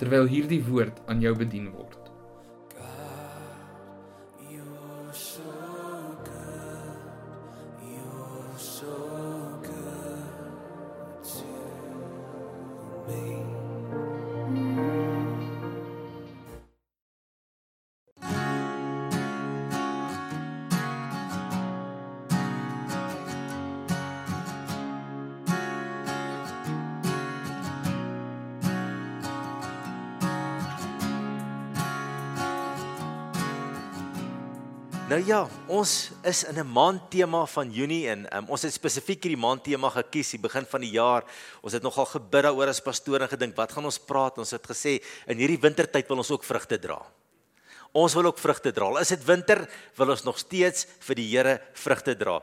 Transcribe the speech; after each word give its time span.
terwyl 0.00 0.28
hierdie 0.30 0.62
woord 0.68 1.00
aan 1.06 1.20
jou 1.24 1.34
bedien 1.36 1.70
word. 1.72 2.05
Ons 35.76 35.92
is 36.24 36.44
in 36.48 36.58
'n 36.58 36.72
maand 36.72 37.10
tema 37.10 37.44
van 37.46 37.70
Junie 37.70 38.08
en 38.08 38.26
um, 38.36 38.48
ons 38.48 38.62
het 38.62 38.72
spesifiek 38.72 39.22
hierdie 39.22 39.40
maand 39.40 39.62
tema 39.64 39.90
gekies, 39.90 40.30
die 40.30 40.40
begin 40.40 40.64
van 40.64 40.80
die 40.80 40.90
jaar. 40.90 41.24
Ons 41.62 41.72
het 41.72 41.82
nogal 41.82 42.06
gebid 42.06 42.42
daaroor 42.42 42.68
as 42.68 42.80
pastoor 42.80 43.20
en 43.20 43.28
gedink, 43.28 43.56
wat 43.56 43.72
gaan 43.72 43.84
ons 43.84 43.98
praat? 43.98 44.38
Ons 44.38 44.50
het 44.50 44.66
gesê 44.66 45.02
in 45.26 45.38
hierdie 45.38 45.60
wintertyd 45.60 46.08
wil 46.08 46.18
ons 46.18 46.30
ook 46.30 46.44
vrugte 46.44 46.78
dra. 46.78 47.00
Ons 47.96 48.12
wil 48.16 48.28
ook 48.28 48.40
vrugte 48.40 48.72
dra. 48.76 48.90
Is 49.00 49.14
dit 49.14 49.22
winter, 49.24 49.62
wil 49.96 50.12
ons 50.12 50.24
nog 50.26 50.38
steeds 50.40 50.84
vir 51.06 51.16
die 51.16 51.28
Here 51.30 51.54
vrugte 51.80 52.12
dra. 52.18 52.40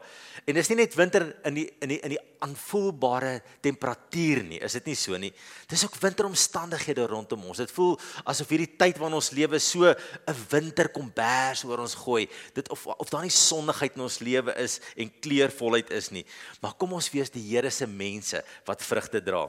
En 0.50 0.58
dis 0.58 0.70
nie 0.72 0.80
net 0.82 0.96
winter 0.98 1.28
in 1.48 1.60
die 1.60 1.68
in 1.86 1.92
die 1.94 2.00
in 2.04 2.16
die 2.16 2.22
aanvoelbare 2.44 3.38
temperatuur 3.64 4.42
nie, 4.44 4.60
is 4.66 4.76
dit 4.80 4.90
nie 4.92 4.98
so 5.00 5.16
nie. 5.20 5.32
Dis 5.72 5.86
ook 5.86 5.96
winteromstandighede 6.02 7.06
rondom 7.08 7.46
ons. 7.48 7.62
Dit 7.64 7.72
voel 7.72 7.94
asof 8.28 8.52
hierdie 8.52 8.74
tyd 8.80 9.00
waarin 9.00 9.20
ons 9.22 9.32
lewe 9.38 9.62
so 9.64 9.88
'n 9.88 10.42
winterkombers 10.52 11.64
oor 11.64 11.86
ons 11.86 11.96
gooi. 11.96 12.28
Dit 12.54 12.70
of 12.70 12.88
of 12.88 13.10
daar 13.10 13.24
nie 13.24 13.30
sonnigheid 13.30 13.96
in 13.96 14.02
ons 14.02 14.20
lewe 14.20 14.54
is 14.58 14.82
en 14.98 15.14
kleurvolheid 15.22 15.92
is 15.92 16.12
nie. 16.12 16.26
Maar 16.62 16.74
kom 16.74 16.94
ons 16.94 17.12
wees 17.12 17.30
die 17.30 17.44
Here 17.54 17.70
se 17.70 17.88
mense 17.88 18.44
wat 18.66 18.82
vrugte 18.82 19.22
dra. 19.22 19.48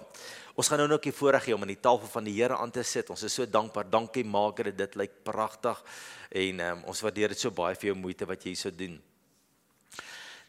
Ons 0.54 0.68
gaan 0.70 0.78
nou 0.78 0.88
nog 0.88 1.06
'n 1.06 1.12
voorreg 1.12 1.46
hê 1.46 1.52
om 1.54 1.62
aan 1.62 1.74
die 1.74 1.80
tafel 1.80 2.08
van 2.08 2.24
die 2.24 2.42
Here 2.42 2.56
aan 2.56 2.70
te 2.70 2.82
sit. 2.82 3.10
Ons 3.10 3.22
is 3.22 3.34
so 3.34 3.46
dankbaar. 3.46 3.90
Dankie 3.90 4.24
Margaret, 4.24 4.78
dit 4.78 4.94
lyk 4.94 5.22
pragtig 5.22 5.82
en 6.30 6.60
um, 6.60 6.84
ons 6.84 7.00
waardeer 7.00 7.28
dit 7.28 7.38
so 7.38 7.50
baie 7.50 7.74
vir 7.74 7.90
jou 7.90 7.96
moeite 7.96 8.26
wat 8.26 8.42
jy 8.42 8.48
hier 8.48 8.56
so 8.56 8.70
doen. 8.70 9.02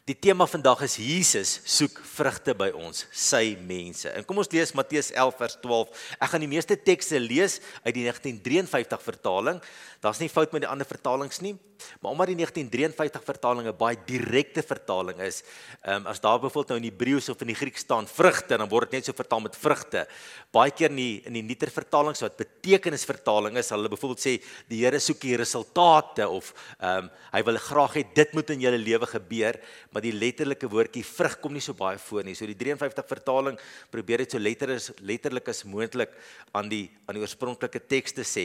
Die 0.06 0.14
tema 0.14 0.44
vandag 0.46 0.84
is 0.86 0.92
Jesus 1.02 1.56
soek 1.66 1.96
vrugte 2.12 2.52
by 2.54 2.68
ons, 2.78 3.00
sy 3.10 3.56
mense. 3.66 4.06
En 4.14 4.22
kom 4.22 4.38
ons 4.38 4.52
lees 4.52 4.70
Matteus 4.78 5.08
11 5.10 5.34
vers 5.40 5.56
12. 5.64 6.04
Ek 6.22 6.30
gaan 6.30 6.44
die 6.44 6.50
meeste 6.52 6.76
tekste 6.78 7.18
lees 7.18 7.56
uit 7.82 7.96
die 7.96 8.04
1953 8.06 9.02
vertaling. 9.02 9.58
Daar's 10.06 10.22
nie 10.22 10.30
fout 10.30 10.52
met 10.54 10.62
die 10.62 10.70
ander 10.70 10.86
vertalings 10.86 11.40
nie, 11.42 11.56
maar 12.00 12.12
omdat 12.12 12.30
die 12.30 12.36
1953 12.38 13.24
vertaling 13.24 13.66
'n 13.66 13.76
baie 13.76 13.96
direkte 14.06 14.62
vertaling 14.62 15.18
is, 15.20 15.42
ehm 15.82 15.96
um, 15.96 16.06
as 16.06 16.20
daar 16.20 16.38
byvoorbeeld 16.40 16.68
nou 16.68 16.78
in 16.78 16.90
Hebreëus 16.90 17.28
of 17.28 17.40
in 17.40 17.48
die 17.48 17.56
Grieks 17.58 17.80
staan 17.80 18.06
vrugte, 18.06 18.56
dan 18.56 18.68
word 18.68 18.90
dit 18.90 18.98
net 18.98 19.04
so 19.04 19.12
vertaal 19.12 19.40
met 19.40 19.56
vrugte. 19.56 20.06
Baie 20.52 20.70
keer 20.70 20.90
in 20.90 20.96
die 20.96 21.22
in 21.26 21.32
die 21.32 21.42
nuuter 21.42 21.70
vertalings 21.70 22.20
wat 22.20 22.36
betekenisvertaling 22.36 23.56
is, 23.56 23.70
hulle 23.70 23.88
byvoorbeeld 23.88 24.20
sê 24.20 24.42
die 24.68 24.84
Here 24.84 25.00
soek 25.00 25.20
die 25.20 25.36
resultate 25.36 26.28
of 26.28 26.54
ehm 26.78 27.04
um, 27.04 27.10
hy 27.32 27.42
wil 27.42 27.58
graag 27.58 27.94
hê 27.94 28.04
dit 28.14 28.32
moet 28.32 28.50
in 28.50 28.60
julle 28.60 28.78
lewe 28.78 29.06
gebeur, 29.06 29.60
maar 29.96 30.04
die 30.04 30.12
letterlike 30.12 30.68
woordjie 30.68 31.00
vrug 31.08 31.38
kom 31.40 31.54
nie 31.56 31.62
so 31.64 31.72
baie 31.72 31.96
voor 31.96 32.26
nie. 32.26 32.34
So 32.36 32.44
die 32.44 32.58
53 32.60 33.06
vertaling 33.08 33.56
probeer 33.88 34.26
dit 34.26 34.34
so 34.34 34.42
letterlik 34.42 35.00
letterlik 35.00 35.48
as 35.48 35.62
moontlik 35.64 36.12
aan 36.52 36.68
die 36.68 36.90
aan 37.08 37.16
die 37.16 37.22
oorspronklike 37.24 37.80
teks 37.88 38.12
te 38.12 38.26
sê. 38.28 38.44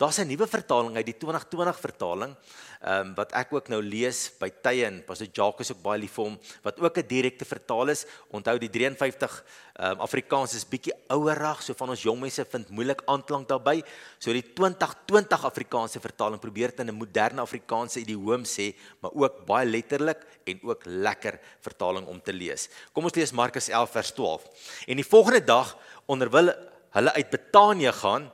Daar's 0.00 0.18
'n 0.18 0.26
nuwe 0.26 0.48
vertaling 0.50 0.96
uit 0.96 1.06
die 1.06 1.14
2020 1.14 1.78
vertaling 1.78 2.34
ehm 2.82 3.06
um, 3.06 3.14
wat 3.14 3.32
ek 3.32 3.52
ook 3.52 3.68
nou 3.68 3.80
lees 3.82 4.30
by 4.40 4.50
tye 4.50 4.86
en 4.86 5.02
Pastor 5.06 5.28
Jacques 5.32 5.66
is 5.66 5.76
ook 5.76 5.82
baie 5.82 6.00
lief 6.00 6.14
vir 6.18 6.24
hom 6.24 6.38
wat 6.62 6.80
ook 6.80 6.98
'n 6.98 7.06
direkte 7.06 7.44
vertaal 7.44 7.90
is. 7.90 8.06
Onthou 8.30 8.58
die 8.58 8.70
53 8.70 9.30
ehm 9.30 9.67
um, 9.78 10.00
Afrikaans 10.02 10.54
is 10.58 10.66
bietjie 10.68 10.94
ouerig, 11.14 11.62
so 11.62 11.76
van 11.78 11.92
ons 11.94 12.02
jong 12.02 12.18
mense 12.20 12.44
vind 12.52 12.70
moeilik 12.74 13.02
aanklank 13.10 13.48
daarbey. 13.50 13.82
So 14.18 14.34
die 14.34 14.42
2020 14.42 15.46
Afrikaanse 15.48 16.02
vertaling 16.02 16.42
probeer 16.42 16.74
dit 16.74 16.82
in 16.84 16.90
'n 16.90 16.98
moderne 16.98 17.40
Afrikaanse 17.40 18.00
idioom 18.00 18.44
sê, 18.44 18.74
maar 19.00 19.12
ook 19.14 19.46
baie 19.46 19.66
letterlik 19.66 20.26
en 20.46 20.60
ook 20.62 20.82
lekker 20.86 21.38
vertaling 21.60 22.06
om 22.06 22.20
te 22.20 22.32
lees. 22.32 22.68
Kom 22.92 23.04
ons 23.04 23.14
lees 23.14 23.32
Markus 23.32 23.68
11 23.68 23.90
vers 23.90 24.10
12. 24.12 24.42
En 24.86 24.96
die 24.96 25.06
volgende 25.06 25.44
dag 25.44 25.76
onderwil 26.06 26.52
hulle 26.90 27.12
uit 27.12 27.30
Betanië 27.30 27.92
gaan, 27.92 28.32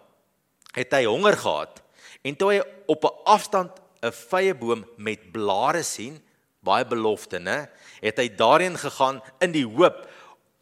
het 0.72 0.92
hy 0.92 1.04
honger 1.04 1.36
gehad. 1.36 1.82
En 2.22 2.36
toe 2.36 2.52
hy 2.52 2.62
op 2.86 3.04
'n 3.04 3.16
afstand 3.24 3.70
'n 4.02 4.12
vyeboom 4.12 4.84
met 4.96 5.32
blare 5.32 5.82
sien, 5.82 6.22
baie 6.60 6.84
belofte, 6.84 7.38
né? 7.38 7.68
Het 8.00 8.16
hy 8.16 8.28
daarheen 8.36 8.78
gegaan 8.78 9.22
in 9.40 9.52
die 9.52 9.66
hoop 9.66 10.08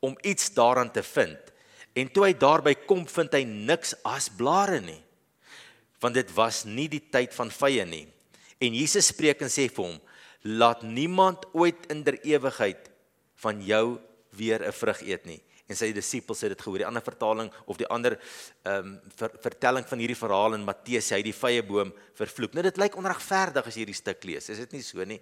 om 0.03 0.17
iets 0.27 0.51
daaraan 0.55 0.91
te 0.91 1.03
vind. 1.03 1.39
En 1.95 2.09
toe 2.11 2.25
hy 2.27 2.33
daarby 2.35 2.75
kom, 2.89 3.05
vind 3.07 3.35
hy 3.37 3.45
niks 3.47 3.95
as 4.09 4.27
blare 4.33 4.81
nie. 4.83 5.01
Want 6.03 6.19
dit 6.19 6.33
was 6.35 6.65
nie 6.67 6.89
die 6.91 7.05
tyd 7.13 7.35
van 7.37 7.53
vye 7.55 7.85
nie. 7.87 8.07
En 8.63 8.75
Jesus 8.75 9.13
spreek 9.13 9.43
en 9.45 9.53
sê 9.53 9.69
vir 9.71 9.85
hom: 9.85 10.01
"Laat 10.43 10.83
niemand 10.83 11.47
ooit 11.53 11.87
in 11.93 12.03
der 12.03 12.19
ewigheid 12.27 12.91
van 13.45 13.63
jou 13.63 14.01
weer 14.31 14.67
'n 14.67 14.73
vrug 14.73 15.03
eet 15.03 15.27
nie." 15.27 15.43
En 15.69 15.77
sy 15.77 15.93
disippels 15.93 16.41
het 16.41 16.51
dit 16.51 16.63
gehoor. 16.63 16.79
Die 16.79 16.87
ander 16.87 17.03
vertaling 17.03 17.53
of 17.67 17.77
die 17.77 17.87
ander 17.87 18.19
ehm 18.63 18.77
um, 18.77 19.01
ver, 19.17 19.31
vertelling 19.41 19.87
van 19.89 19.99
hierdie 19.99 20.19
verhaal 20.19 20.55
in 20.55 20.65
Matteus, 20.65 21.11
hy 21.11 21.23
die 21.23 21.33
vyeboom 21.37 21.93
vervloek. 22.15 22.53
Nou 22.53 22.63
dit 22.63 22.77
lyk 22.77 22.97
onregverdig 22.97 23.67
as 23.67 23.75
jy 23.75 23.85
hierdie 23.87 24.03
stuk 24.03 24.25
lees. 24.25 24.49
Is 24.49 24.59
dit 24.59 24.73
nie 24.73 24.83
so 24.83 25.05
nie? 25.05 25.21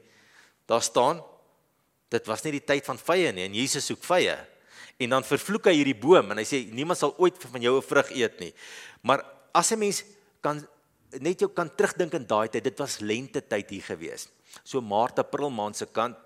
Daar 0.66 0.82
staan 0.82 1.22
dit 2.10 2.26
was 2.26 2.42
nie 2.44 2.52
die 2.52 2.66
tyd 2.66 2.84
van 2.84 2.98
vye 2.98 3.32
nie 3.32 3.44
en 3.44 3.54
Jesus 3.54 3.86
soek 3.86 4.02
vye. 4.02 4.34
En 5.00 5.16
dan 5.16 5.24
vervloek 5.24 5.70
hy 5.70 5.78
hierdie 5.80 5.96
boom 5.96 6.32
en 6.32 6.40
hy 6.42 6.46
sê 6.48 6.62
niemand 6.72 7.00
sal 7.00 7.14
ooit 7.18 7.36
van 7.40 7.62
jou 7.64 7.76
'n 7.78 7.88
vrug 7.90 8.10
eet 8.12 8.40
nie. 8.40 8.52
Maar 9.02 9.24
as 9.52 9.72
'n 9.72 9.78
mens 9.78 10.04
kan 10.40 10.66
net 11.20 11.40
jou 11.40 11.50
kan 11.50 11.70
terugdink 11.74 12.14
in 12.14 12.26
daai 12.26 12.48
tyd, 12.48 12.64
dit 12.64 12.78
was 12.78 13.00
lente 13.00 13.40
tyd 13.40 13.70
hier 13.70 13.82
gewees. 13.82 14.28
So 14.62 14.80
Maart, 14.80 15.18
April 15.18 15.50
maand 15.50 15.76
se 15.76 15.86
kant 15.86 16.16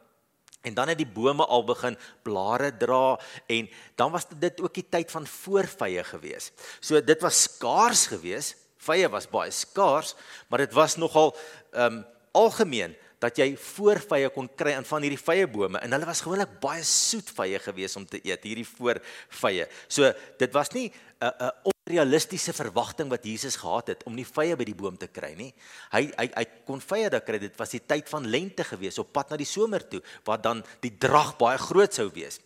En 0.64 0.74
dan 0.74 0.88
het 0.88 0.98
die 0.98 1.08
bome 1.08 1.44
al 1.44 1.64
begin 1.64 1.96
blare 2.24 2.70
dra 2.80 3.20
en 3.52 3.68
dan 4.00 4.12
was 4.14 4.24
dit 4.32 4.60
ook 4.64 4.72
die 4.74 4.86
tyd 4.88 5.10
van 5.12 5.26
voorvye 5.28 6.04
gewees. 6.08 6.52
So 6.80 7.00
dit 7.04 7.20
was 7.20 7.42
skaars 7.42 8.06
gewees. 8.06 8.54
Vye 8.84 9.08
was 9.12 9.28
baie 9.28 9.52
skaars, 9.52 10.14
maar 10.48 10.64
dit 10.64 10.72
was 10.72 10.96
nogal 10.96 11.34
ehm 11.72 12.00
um, 12.00 12.04
algemeen 12.34 12.96
dat 13.22 13.38
jy 13.38 13.54
voorvye 13.56 14.30
kon 14.34 14.48
kry 14.56 14.74
aan 14.78 14.88
van 14.88 15.02
hierdie 15.02 15.20
vyebome 15.20 15.80
en 15.80 15.96
hulle 15.96 16.08
was 16.08 16.22
gewoonlik 16.24 16.58
baie 16.62 16.82
soet 16.84 17.30
vye 17.36 17.58
gewees 17.58 17.96
om 17.96 18.06
te 18.06 18.20
eet, 18.22 18.44
hierdie 18.44 18.68
voorvye. 18.68 19.68
So 19.88 20.12
dit 20.38 20.52
was 20.52 20.72
nie 20.72 20.92
'n 21.20 21.32
'n 21.40 21.74
onrealistiese 21.84 22.52
verwagting 22.56 23.10
wat 23.12 23.24
Jesus 23.24 23.56
gehad 23.60 23.90
het 23.92 24.04
om 24.08 24.14
nie 24.16 24.24
vye 24.24 24.56
by 24.56 24.64
die 24.64 24.76
boom 24.76 24.96
te 24.96 25.08
kry 25.12 25.34
nie. 25.36 25.50
Hy 25.92 26.06
hy 26.16 26.26
hy 26.32 26.44
kon 26.64 26.80
vye 26.80 27.10
daar 27.12 27.24
kry. 27.24 27.38
Dit 27.38 27.58
was 27.60 27.74
die 27.76 27.82
tyd 27.84 28.08
van 28.08 28.26
lente 28.26 28.64
gewees 28.64 28.98
op 28.98 29.12
pad 29.12 29.30
na 29.30 29.36
die 29.36 29.48
somer 29.48 29.84
toe 29.88 30.00
waar 30.24 30.40
dan 30.40 30.62
die 30.80 30.94
drag 30.98 31.34
baie 31.36 31.58
groot 31.58 31.92
sou 31.92 32.08
wees. 32.14 32.40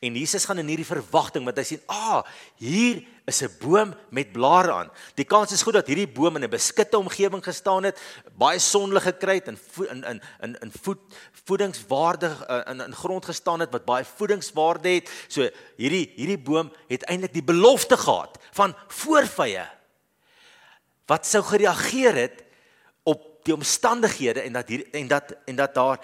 En 0.00 0.14
Jesus 0.14 0.44
gaan 0.44 0.60
in 0.60 0.68
hierdie 0.68 0.88
verwagting 0.88 1.44
want 1.44 1.56
hy 1.56 1.64
sien, 1.64 1.80
"Ah, 1.88 2.22
hier 2.58 3.02
is 3.24 3.42
'n 3.42 3.50
boom 3.58 3.94
met 4.10 4.32
blare 4.32 4.72
aan. 4.72 4.90
Die 5.14 5.24
kans 5.24 5.52
is 5.52 5.62
goed 5.62 5.72
dat 5.72 5.86
hierdie 5.86 6.08
boom 6.08 6.36
in 6.36 6.44
'n 6.44 6.50
beskitte 6.50 6.98
omgewing 6.98 7.44
gestaan 7.44 7.82
het, 7.82 8.00
baie 8.36 8.58
sonlig 8.58 9.02
gekry 9.02 9.34
het 9.34 9.48
en 9.48 9.58
in 9.88 10.04
in 10.04 10.22
in 10.40 10.56
in 10.60 10.72
voed 10.82 10.98
voedingswaarde 11.44 12.64
in 12.66 12.80
in 12.80 12.94
grond 12.94 13.24
gestaan 13.24 13.60
het 13.60 13.70
wat 13.70 13.84
baie 13.84 14.04
voedingswaarde 14.04 14.88
het. 14.88 15.10
So 15.28 15.48
hierdie 15.76 16.12
hierdie 16.16 16.38
boom 16.38 16.72
het 16.88 17.02
eintlik 17.02 17.32
die 17.32 17.44
belofte 17.44 17.96
gehad 17.96 18.38
van 18.52 18.76
voorvye 18.88 19.68
wat 21.06 21.26
sou 21.26 21.42
gereageer 21.42 22.14
het 22.14 22.44
op 23.02 23.44
die 23.44 23.54
omstandighede 23.54 24.40
en 24.40 24.52
dat 24.52 24.68
hier 24.68 24.86
en 24.92 25.08
dat 25.08 25.34
en 25.44 25.56
dat 25.56 25.74
daar 25.74 25.98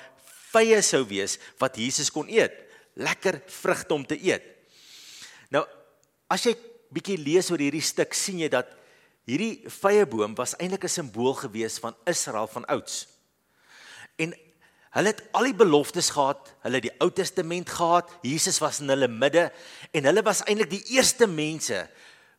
vye 0.51 0.83
sou 0.83 1.07
wees 1.07 1.39
wat 1.59 1.77
Jesus 1.77 2.11
kon 2.11 2.29
eet. 2.29 2.69
lekker 2.99 3.43
vrugte 3.47 3.95
om 3.95 4.07
te 4.07 4.19
eet. 4.19 4.43
Nou 5.55 5.65
as 6.29 6.45
jy 6.45 6.55
bietjie 6.95 7.19
lees 7.19 7.51
oor 7.51 7.63
hierdie 7.63 7.85
stuk, 7.85 8.15
sien 8.15 8.41
jy 8.43 8.49
dat 8.53 8.71
hierdie 9.29 9.65
vyeboom 9.69 10.35
was 10.39 10.57
eintlik 10.57 10.85
'n 10.85 10.89
simbool 10.89 11.35
gewees 11.35 11.79
van 11.79 11.97
Israel 12.07 12.47
van 12.47 12.65
ouds. 12.67 13.07
En 14.17 14.35
hulle 14.91 15.09
het 15.13 15.23
al 15.33 15.45
die 15.45 15.55
beloftes 15.55 16.11
gehad, 16.11 16.55
hulle 16.63 16.81
het 16.81 16.89
die 16.89 16.99
Ou 17.01 17.11
Testament 17.11 17.69
gehad, 17.69 18.11
Jesus 18.23 18.59
was 18.59 18.81
in 18.81 18.89
hulle 18.89 19.09
midde 19.09 19.53
en 19.93 20.05
hulle 20.05 20.23
was 20.23 20.43
eintlik 20.45 20.71
die 20.71 20.85
eerste 20.97 21.27
mense 21.27 21.89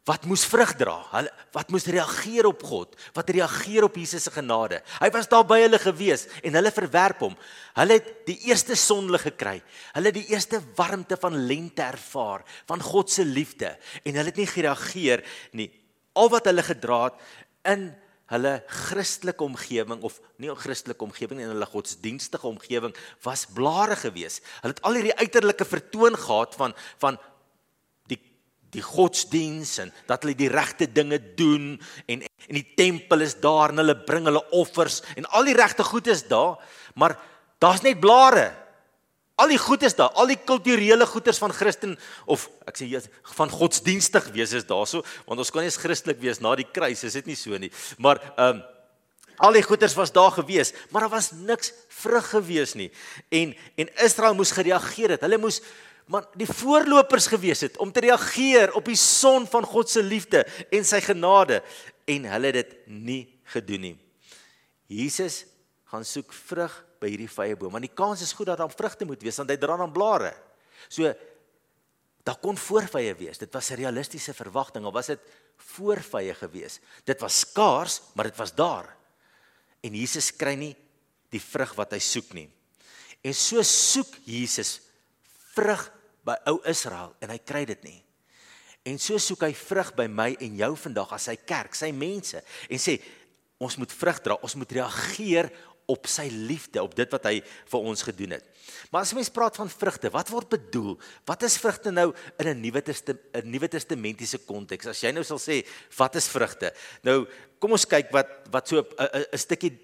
wat 0.07 0.25
moes 0.25 0.45
vrug 0.47 0.71
dra. 0.79 0.95
Hulle 1.11 1.31
wat 1.55 1.71
moes 1.73 1.87
reageer 1.89 2.47
op 2.49 2.63
God, 2.65 2.95
wat 3.15 3.29
reageer 3.33 3.85
op 3.87 3.97
Jesus 3.99 4.27
se 4.27 4.33
genade. 4.33 4.81
Hy 5.01 5.09
was 5.13 5.29
daar 5.31 5.45
by 5.47 5.59
hulle 5.63 5.79
gewees 5.81 6.27
en 6.45 6.57
hulle 6.57 6.71
verwerp 6.73 7.23
hom. 7.25 7.37
Hulle 7.77 7.99
het 7.99 8.11
die 8.29 8.37
eerste 8.49 8.77
sonlig 8.79 9.25
gekry. 9.27 9.57
Hulle 9.95 10.11
het 10.11 10.19
die 10.19 10.29
eerste 10.33 10.61
warmte 10.77 11.17
van 11.19 11.37
lente 11.49 11.85
ervaar, 11.85 12.45
van 12.69 12.83
God 12.83 13.11
se 13.11 13.25
liefde 13.25 13.75
en 14.03 14.13
hulle 14.13 14.29
het 14.31 14.41
nie 14.41 14.49
gereageer 14.49 15.25
nie. 15.57 15.71
Al 16.17 16.31
wat 16.33 16.49
hulle 16.49 16.65
gedra 16.65 17.03
het 17.09 17.25
in 17.69 17.89
hulle 18.29 18.59
Christelike 18.69 19.41
omgewing 19.43 20.03
of 20.05 20.19
nie 20.37 20.49
'n 20.49 20.55
Christelike 20.55 21.03
omgewing 21.03 21.41
en 21.41 21.49
hulle 21.49 21.65
godsdienstige 21.65 22.47
omgewing 22.47 22.93
was 23.23 23.45
blare 23.45 23.95
gewees. 23.95 24.41
Hulle 24.61 24.73
het 24.73 24.81
al 24.81 24.93
hierdie 24.93 25.17
uiterlike 25.17 25.65
vertoon 25.65 26.15
gehad 26.15 26.55
van 26.55 26.73
van 26.97 27.17
die 28.73 28.83
godsdiens 28.85 29.77
en 29.81 29.91
dat 30.09 30.23
hulle 30.23 30.37
die 30.37 30.51
regte 30.51 30.87
dinge 30.91 31.19
doen 31.37 31.73
en 32.05 32.25
en 32.49 32.57
die 32.57 32.65
tempel 32.77 33.21
is 33.21 33.35
daar 33.41 33.73
en 33.73 33.81
hulle 33.81 33.95
bring 34.07 34.25
hulle 34.29 34.41
offers 34.55 35.01
en 35.17 35.27
al 35.37 35.49
die 35.49 35.57
regte 35.57 35.85
goed 35.85 36.07
is 36.09 36.23
daar 36.29 36.57
maar 36.95 37.17
daar's 37.59 37.83
net 37.83 37.99
blare. 37.99 38.49
Al 39.39 39.51
die 39.53 39.59
goed 39.61 39.83
is 39.87 39.95
daar 39.95 40.11
al 40.19 40.27
die 40.27 40.39
kulturele 40.39 41.05
goeders 41.07 41.39
van 41.39 41.53
Christen 41.55 41.95
of 42.25 42.47
ek 42.67 42.79
sê 42.79 42.89
van 43.37 43.51
godsdienstig 43.51 44.31
wees 44.35 44.55
is 44.57 44.67
daarso 44.67 45.03
want 45.27 45.39
ons 45.39 45.51
kan 45.51 45.63
nie 45.63 45.69
eens 45.71 45.79
Christelik 45.79 46.19
wees 46.23 46.41
na 46.43 46.55
die 46.59 46.67
kruis 46.67 47.05
is 47.07 47.15
dit 47.19 47.29
nie 47.29 47.39
so 47.39 47.57
nie. 47.57 47.71
Maar 47.97 48.21
ehm 48.35 48.59
um, 48.59 48.67
al 49.39 49.55
die 49.55 49.63
goeders 49.63 49.95
was 49.95 50.11
daar 50.11 50.33
gewees 50.35 50.73
maar 50.91 51.05
daar 51.05 51.15
was 51.15 51.31
niks 51.31 51.71
vrug 52.01 52.25
gewees 52.33 52.75
nie. 52.75 52.89
En 53.29 53.55
en 53.77 53.93
Israel 54.03 54.35
moes 54.35 54.51
gereageer 54.51 55.15
het. 55.15 55.23
Hulle 55.23 55.39
moes 55.39 55.61
maar 56.09 56.25
die 56.33 56.49
voorlopers 56.49 57.27
gewees 57.29 57.61
het 57.61 57.77
om 57.77 57.91
te 57.93 58.01
reageer 58.01 58.73
op 58.73 58.87
die 58.89 58.97
son 58.97 59.45
van 59.47 59.65
God 59.65 59.91
se 59.91 60.01
liefde 60.01 60.41
en 60.73 60.85
sy 60.87 61.03
genade 61.05 61.61
en 62.09 62.25
hulle 62.31 62.51
dit 62.55 62.71
nie 62.89 63.21
gedoen 63.53 63.83
nie. 63.91 63.97
Jesus 64.89 65.43
gaan 65.89 66.05
soek 66.05 66.33
vrug 66.33 66.73
by 67.01 67.11
hierdie 67.13 67.29
vyeboom 67.29 67.77
want 67.77 67.85
die 67.85 67.93
kans 67.93 68.23
is 68.25 68.33
goed 68.33 68.49
dat 68.49 68.57
daar 68.61 68.73
vrugte 68.73 69.05
moet 69.05 69.21
wees 69.21 69.37
want 69.37 69.53
hy 69.53 69.59
dra 69.61 69.77
dan 69.77 69.93
blare. 69.93 70.33
So 70.89 71.13
daar 72.25 72.41
kon 72.41 72.57
voorvye 72.57 73.13
wees. 73.17 73.37
Dit 73.37 73.53
was 73.53 73.69
'n 73.69 73.81
realistiese 73.85 74.33
verwagting 74.33 74.85
of 74.85 74.93
was 74.93 75.13
dit 75.13 75.21
voorvye 75.57 76.33
gewees? 76.33 76.79
Dit 77.05 77.21
was 77.21 77.39
skaars, 77.39 78.01
maar 78.13 78.25
dit 78.25 78.37
was 78.37 78.55
daar. 78.55 78.95
En 79.81 79.93
Jesus 79.93 80.35
kry 80.35 80.55
nie 80.55 80.75
die 81.29 81.41
vrug 81.41 81.75
wat 81.75 81.91
hy 81.91 81.99
soek 81.99 82.33
nie. 82.33 82.49
En 83.21 83.33
so 83.33 83.61
soek 83.61 84.15
Jesus 84.25 84.81
vrug 85.53 85.98
by 86.25 86.35
ou 86.51 86.59
Israel 86.69 87.15
en 87.21 87.29
hy 87.29 87.37
kry 87.37 87.65
dit 87.65 87.83
nie. 87.83 87.99
En 88.87 88.99
so 89.01 89.17
soek 89.21 89.43
hy 89.43 89.53
vrug 89.53 89.93
by 89.97 90.07
my 90.07 90.33
en 90.39 90.59
jou 90.61 90.75
vandag 90.75 91.11
as 91.13 91.27
sy 91.29 91.35
kerk, 91.35 91.75
sy 91.75 91.91
mense 91.91 92.41
en 92.69 92.79
sê 92.81 92.99
ons 93.59 93.75
moet 93.77 93.91
vrug 93.91 94.21
dra, 94.23 94.37
ons 94.39 94.55
moet 94.55 94.77
reageer 94.79 95.51
op 95.89 96.05
sy 96.09 96.27
liefde, 96.29 96.81
op 96.85 96.93
dit 96.97 97.09
wat 97.15 97.25
hy 97.25 97.39
vir 97.41 97.87
ons 97.91 98.03
gedoen 98.05 98.35
het. 98.37 98.45
Maar 98.93 99.07
as 99.07 99.13
mens 99.17 99.31
praat 99.33 99.57
van 99.57 99.71
vrugte, 99.71 100.11
wat 100.13 100.29
word 100.29 100.51
bedoel? 100.53 100.93
Wat 101.27 101.43
is 101.47 101.57
vrugte 101.61 101.91
nou 101.91 102.11
in 102.37 102.47
'n 102.47 102.61
Nuwe 102.61 102.81
Testament 102.81 103.25
'n 103.33 103.49
Nuwe 103.49 103.67
Testamentiese 103.67 104.39
konteks? 104.45 104.87
As 104.87 105.01
jy 105.01 105.11
nou 105.11 105.23
sal 105.23 105.39
sê, 105.39 105.65
wat 105.97 106.15
is 106.15 106.27
vrugte? 106.27 106.73
Nou, 107.03 107.27
kom 107.59 107.71
ons 107.71 107.85
kyk 107.85 108.11
wat 108.11 108.29
wat 108.51 108.67
so 108.67 108.77
'n 108.77 109.25
'n 109.33 109.37
stukkie 109.37 109.79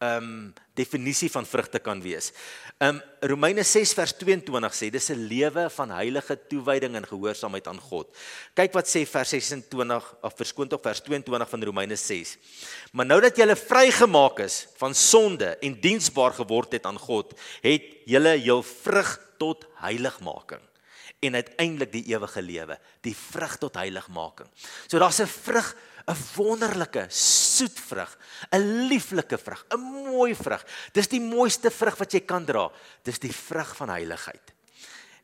ehm 0.00 0.24
um, 0.24 0.54
definisie 0.78 1.28
van 1.32 1.46
vrugte 1.46 1.80
kan 1.82 2.00
wees. 2.02 2.30
Um, 2.78 3.00
Romeine 3.26 3.64
6 3.66 3.92
vers 3.98 4.14
22 4.20 4.76
sê 4.78 4.90
dis 4.94 5.10
'n 5.10 5.26
lewe 5.26 5.66
van 5.70 5.90
heilige 5.90 6.38
toewyding 6.48 6.94
en 6.94 7.06
gehoorsaamheid 7.06 7.66
aan 7.66 7.80
God. 7.80 8.06
Kyk 8.54 8.72
wat 8.72 8.86
sê 8.86 9.02
vers 9.06 9.28
26 9.28 10.14
of 10.22 10.36
verskoon 10.38 10.68
tog 10.68 10.82
vers 10.82 11.00
22 11.00 11.48
van 11.48 11.64
Romeine 11.64 11.96
6. 11.96 12.36
Maar 12.92 13.06
nou 13.06 13.20
dat 13.20 13.36
jy 13.36 13.56
vrygemaak 13.56 14.38
is 14.40 14.68
van 14.78 14.94
sonde 14.94 15.58
en 15.60 15.80
diensbaar 15.80 16.32
geword 16.32 16.72
het 16.72 16.86
aan 16.86 16.98
God, 16.98 17.34
het 17.62 17.82
jy 18.06 18.36
jou 18.44 18.62
vrug 18.62 19.18
tot 19.38 19.66
heiligmaking 19.82 20.62
en 21.18 21.34
uiteindelik 21.34 21.92
die 21.92 22.04
ewige 22.14 22.42
lewe, 22.42 22.78
die 23.02 23.16
vrug 23.16 23.56
tot 23.58 23.74
heiligmaking. 23.74 24.48
So 24.86 24.98
daar's 24.98 25.20
'n 25.20 25.26
vrug 25.26 25.74
'n 26.08 26.16
wonderlike 26.36 27.06
soet 27.12 27.80
vrug, 27.80 28.18
'n 28.50 28.86
lieflike 28.88 29.38
vrug, 29.38 29.64
'n 29.68 29.80
mooi 29.80 30.34
vrug. 30.34 30.64
Dis 30.92 31.08
die 31.08 31.20
mooiste 31.20 31.70
vrug 31.70 31.96
wat 31.96 32.12
jy 32.12 32.20
kan 32.20 32.44
dra. 32.44 32.70
Dis 33.02 33.18
die 33.18 33.32
vrug 33.32 33.76
van 33.76 33.88
heiligheid. 33.88 34.54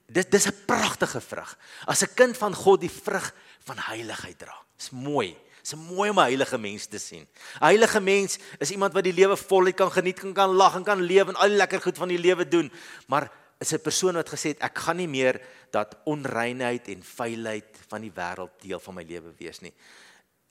Dit 0.07 0.31
dis 0.31 0.47
'n 0.47 0.65
pragtige 0.67 1.21
vrug. 1.21 1.57
As 1.87 2.03
'n 2.03 2.15
kind 2.15 2.37
van 2.37 2.55
God 2.55 2.81
die 2.81 2.91
vrug 2.91 3.35
van 3.65 3.79
heiligheid 3.79 4.39
dra. 4.39 4.55
Dis 4.77 4.91
mooi. 4.91 5.37
Dis 5.63 5.75
mooi 5.75 6.11
om 6.11 6.19
'n 6.19 6.29
heilige 6.29 6.59
mens 6.59 6.87
te 6.87 6.99
sien. 6.99 7.23
'n 7.23 7.65
Heilige 7.65 8.01
mens 8.01 8.39
is 8.59 8.71
iemand 8.71 8.93
wat 8.93 9.05
die 9.05 9.13
lewe 9.13 9.37
voluit 9.37 9.77
kan 9.77 9.93
geniet, 9.93 10.21
kan 10.21 10.35
kan 10.35 10.51
lag 10.51 10.75
en 10.75 10.85
kan 10.85 11.01
lewe 11.01 11.29
en 11.29 11.37
al 11.37 11.49
die 11.49 11.57
lekker 11.57 11.81
goed 11.81 11.97
van 11.97 12.09
die 12.09 12.19
lewe 12.19 12.49
doen, 12.49 12.73
maar 13.07 13.31
is 13.59 13.73
'n 13.73 13.81
persoon 13.81 14.15
wat 14.15 14.29
gesê 14.29 14.49
het 14.49 14.59
ek 14.59 14.79
gaan 14.79 14.97
nie 14.97 15.09
meer 15.09 15.41
dat 15.71 15.97
onreinheid 16.05 16.89
en 16.89 17.03
vuilheid 17.03 17.79
van 17.89 18.01
die 18.01 18.13
wêreld 18.13 18.51
deel 18.61 18.81
van 18.81 18.95
my 18.95 19.03
lewe 19.03 19.33
wees 19.39 19.61
nie 19.61 19.73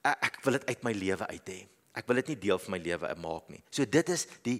ek 0.04 0.40
wil 0.44 0.58
dit 0.60 0.68
uit 0.68 0.84
my 0.84 0.94
lewe 0.94 1.28
uit 1.28 1.52
hê. 1.52 1.60
Ek 1.94 2.08
wil 2.10 2.20
dit 2.22 2.34
nie 2.34 2.40
deel 2.48 2.60
van 2.60 2.76
my 2.76 2.80
lewe 2.84 3.12
maak 3.22 3.50
nie. 3.54 3.62
So 3.72 3.86
dit 3.86 4.10
is 4.10 4.26
die 4.46 4.60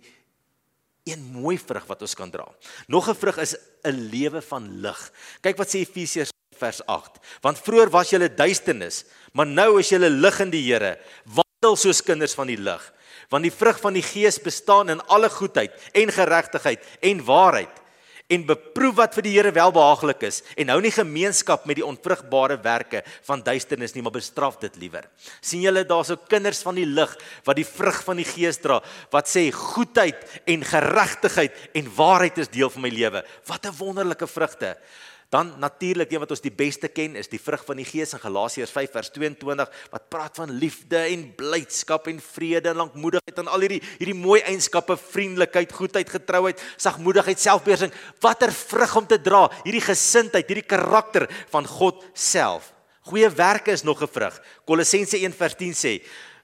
een 1.04 1.24
mooi 1.36 1.58
vrug 1.60 1.86
wat 1.90 2.04
ons 2.06 2.16
kan 2.16 2.32
dra. 2.32 2.46
Nog 2.88 3.10
'n 3.10 3.16
vrug 3.16 3.38
is 3.38 3.56
'n 3.84 4.10
lewe 4.12 4.42
van 4.42 4.82
lig. 4.82 5.12
Kyk 5.42 5.58
wat 5.58 5.68
sê 5.68 5.84
Efesiërs 5.84 6.32
vers 6.58 6.86
8. 6.86 7.20
Want 7.42 7.60
vroeër 7.60 7.90
was 7.90 8.10
julle 8.10 8.34
duisternis, 8.34 9.04
maar 9.34 9.48
nou 9.48 9.80
is 9.80 9.90
julle 9.90 10.10
lig 10.10 10.40
in 10.40 10.50
die 10.50 10.64
Here. 10.72 11.00
Wandel 11.26 11.76
soos 11.76 12.02
kinders 12.02 12.34
van 12.34 12.48
die 12.48 12.58
lig. 12.58 12.94
Want 13.30 13.44
die 13.44 13.52
vrug 13.52 13.80
van 13.80 13.94
die 13.94 14.04
Gees 14.04 14.40
bestaan 14.42 14.90
in 14.90 15.02
alle 15.08 15.30
goedheid 15.30 15.72
en 15.94 16.12
geregtigheid 16.12 16.80
en 17.02 17.26
waarheid 17.26 17.83
en 18.32 18.46
beproef 18.48 18.96
wat 18.96 19.16
vir 19.18 19.26
die 19.26 19.34
Here 19.36 19.52
welbehaaglik 19.52 20.24
is 20.30 20.42
en 20.60 20.72
hou 20.72 20.80
nie 20.82 20.94
gemeenskap 20.94 21.66
met 21.68 21.80
die 21.80 21.86
onvrugbare 21.86 22.58
werke 22.64 23.04
van 23.28 23.44
duisternis 23.44 23.96
nie 23.96 24.04
maar 24.06 24.16
bestraf 24.16 24.60
dit 24.62 24.76
liewer. 24.80 25.10
sien 25.42 25.62
julle 25.62 25.84
daarso 25.84 26.16
kinders 26.16 26.64
van 26.64 26.76
die 26.76 26.88
lig 26.88 27.16
wat 27.44 27.60
die 27.60 27.68
vrug 27.68 28.04
van 28.04 28.18
die 28.18 28.28
Gees 28.28 28.62
dra 28.64 28.80
wat 29.12 29.28
sê 29.28 29.50
goedheid 29.52 30.24
en 30.48 30.64
geregtigheid 30.64 31.52
en 31.74 31.96
waarheid 31.96 32.38
is 32.38 32.52
deel 32.54 32.70
van 32.70 32.82
my 32.82 32.90
lewe. 32.90 33.24
Wat 33.48 33.66
'n 33.66 33.78
wonderlike 33.78 34.28
vrugte. 34.28 34.78
Dan 35.34 35.54
natuurlik 35.58 36.12
een 36.12 36.22
wat 36.22 36.32
ons 36.36 36.44
die 36.44 36.54
beste 36.54 36.92
ken 36.94 37.16
is 37.18 37.30
die 37.32 37.42
vrug 37.42 37.64
van 37.66 37.80
die 37.82 37.88
Gees 37.90 38.12
in 38.14 38.22
Galasiërs 38.22 38.70
5 38.76 38.92
vers 38.94 39.08
22 39.16 39.72
wat 39.90 40.04
praat 40.14 40.36
van 40.38 40.52
liefde 40.62 41.00
en 41.10 41.24
blydskap 41.40 42.06
en 42.12 42.20
vrede 42.22 42.70
en 42.70 42.84
lankmoedigheid 42.84 43.42
en 43.42 43.50
al 43.50 43.66
hierdie 43.66 43.80
hierdie 43.98 44.18
mooi 44.18 44.44
eienskappe, 44.46 44.94
vriendelikheid, 44.94 45.74
goedheid, 45.74 46.12
getrouheid, 46.14 46.62
sagmoedigheid, 46.78 47.42
selfbeheersing. 47.42 47.96
Watter 48.22 48.54
vrug 48.54 48.94
om 49.02 49.08
te 49.10 49.18
dra, 49.26 49.48
hierdie 49.64 49.82
gesindheid, 49.82 50.46
hierdie 50.54 50.70
karakter 50.70 51.26
van 51.56 51.66
God 51.66 52.06
self. 52.14 52.70
Goeie 53.10 53.32
werke 53.34 53.74
is 53.74 53.84
nog 53.84 54.04
'n 54.04 54.14
vrug. 54.14 54.38
Kolossense 54.66 55.18
1 55.18 55.34
vers 55.34 55.56
10 55.56 55.74
sê 55.74 56.02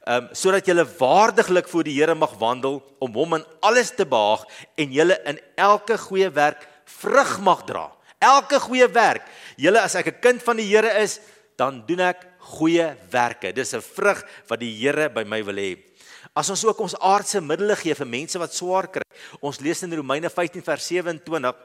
Um, 0.07 0.29
sodat 0.31 0.65
julle 0.65 0.87
waardiglik 0.97 1.67
voor 1.67 1.83
die 1.83 1.93
Here 1.93 2.15
mag 2.15 2.31
wandel 2.39 2.81
om 2.99 3.13
hom 3.13 3.33
in 3.33 3.45
alles 3.59 3.91
te 3.91 4.05
behaag 4.05 4.45
en 4.75 4.91
julle 4.91 5.19
in 5.25 5.39
elke 5.55 5.97
goeie 5.97 6.29
werk 6.29 6.65
vrug 6.85 7.39
mag 7.39 7.63
dra. 7.67 7.98
Elke 8.19 8.59
goeie 8.59 8.87
werk. 8.91 9.27
Julle 9.55 9.79
as 9.79 9.95
ek 9.95 10.07
'n 10.07 10.19
kind 10.21 10.43
van 10.43 10.57
die 10.57 10.67
Here 10.67 10.91
is, 11.01 11.19
dan 11.57 11.83
doen 11.85 11.99
ek 11.99 12.27
goeie 12.39 12.95
werke. 13.11 13.53
Dis 13.53 13.73
'n 13.73 13.81
vrug 13.81 14.23
wat 14.47 14.59
die 14.59 14.75
Here 14.75 15.09
by 15.09 15.23
my 15.23 15.43
wil 15.43 15.55
hê. 15.55 15.77
As 16.35 16.49
ons 16.49 16.65
ook 16.65 16.79
ons 16.79 16.95
aardse 16.99 17.41
middele 17.41 17.75
gee 17.75 17.95
vir 17.95 18.07
mense 18.07 18.39
wat 18.39 18.53
swaar 18.53 18.87
kry. 18.87 19.03
Ons 19.41 19.59
lees 19.59 19.83
in 19.83 19.93
Romeine 19.93 20.29
15 20.29 20.61
vers 20.61 20.85
27 20.87 21.55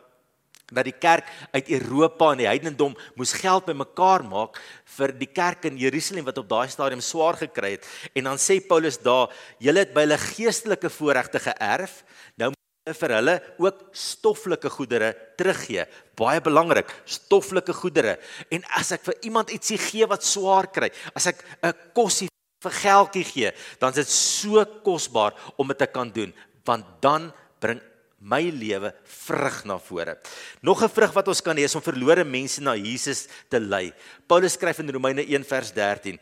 dat 0.72 0.84
die 0.84 0.96
kerk 0.96 1.28
uit 1.52 1.68
Europa 1.68 2.30
en 2.32 2.38
die 2.38 2.48
heidendom 2.48 2.96
moes 3.18 3.34
geld 3.36 3.66
bymekaar 3.66 4.24
maak 4.24 4.56
vir 4.96 5.12
die 5.12 5.28
kerk 5.28 5.66
in 5.68 5.76
Jerusalem 5.76 6.24
wat 6.24 6.38
op 6.38 6.48
daai 6.48 6.68
stadium 6.72 7.00
swaar 7.04 7.36
gekry 7.36 7.76
het. 7.76 7.86
En 8.14 8.24
dan 8.24 8.38
sê 8.38 8.60
Paulus 8.66 8.98
daar, 8.98 9.28
julle 9.58 9.84
het 9.84 9.94
by 9.94 10.06
hulle 10.06 10.18
geestelike 10.18 10.90
voorregte 10.90 11.38
geërf. 11.38 12.02
Nou 12.40 12.54
vir 12.92 13.14
hulle 13.16 13.34
ook 13.62 13.78
stoffelike 13.96 14.68
goedere 14.68 15.14
teruggee. 15.38 15.86
Baie 16.18 16.40
belangrik, 16.44 16.90
stoffelike 17.08 17.72
goedere. 17.72 18.18
En 18.52 18.64
as 18.76 18.92
ek 18.92 19.06
vir 19.08 19.16
iemand 19.30 19.52
ietsie 19.54 19.78
gee 19.80 20.04
wat 20.10 20.24
swaar 20.26 20.68
kry, 20.68 20.90
as 21.16 21.26
ek 21.26 21.44
'n 21.62 21.72
kosie 21.94 22.28
vir 22.60 22.72
geldjie 22.72 23.24
gee, 23.24 23.52
dan 23.80 23.90
is 23.90 24.04
dit 24.04 24.08
so 24.08 24.64
kosbaar 24.84 25.32
om 25.56 25.68
dit 25.68 25.78
te 25.78 25.86
kan 25.86 26.10
doen, 26.10 26.32
want 26.64 26.84
dan 27.00 27.32
bring 27.60 27.80
my 28.20 28.40
lewe 28.50 28.92
vrug 29.04 29.64
na 29.64 29.78
vore. 29.78 30.18
Nog 30.62 30.82
'n 30.82 30.88
vrug 30.88 31.12
wat 31.12 31.28
ons 31.28 31.40
kan 31.40 31.56
hê 31.56 31.64
is 31.64 31.74
om 31.74 31.82
verlore 31.82 32.24
mense 32.24 32.60
na 32.60 32.74
Jesus 32.74 33.28
te 33.48 33.60
lei. 33.60 33.92
Paulus 34.26 34.52
skryf 34.52 34.78
in 34.78 34.90
Romeine 34.90 35.22
1 35.22 35.44
vers 35.44 35.72
13, 35.72 36.18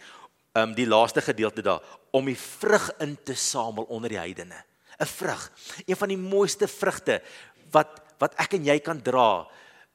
um 0.55 0.75
die 0.75 0.87
laaste 0.87 1.21
gedeelte 1.21 1.63
daar, 1.63 1.83
om 2.13 2.25
die 2.25 2.37
vrug 2.37 2.91
in 3.01 3.19
te 3.25 3.35
samel 3.35 3.85
onder 3.85 4.09
die 4.09 4.19
heidene. 4.19 4.72
'n 5.03 5.07
Vrug, 5.07 5.51
een 5.87 5.97
van 5.97 6.09
die 6.09 6.19
mooiste 6.21 6.69
vrugte 6.69 7.23
wat 7.71 8.01
wat 8.23 8.39
ek 8.39 8.55
en 8.55 8.65
jy 8.65 8.79
kan 8.79 9.03
dra. 9.03 9.49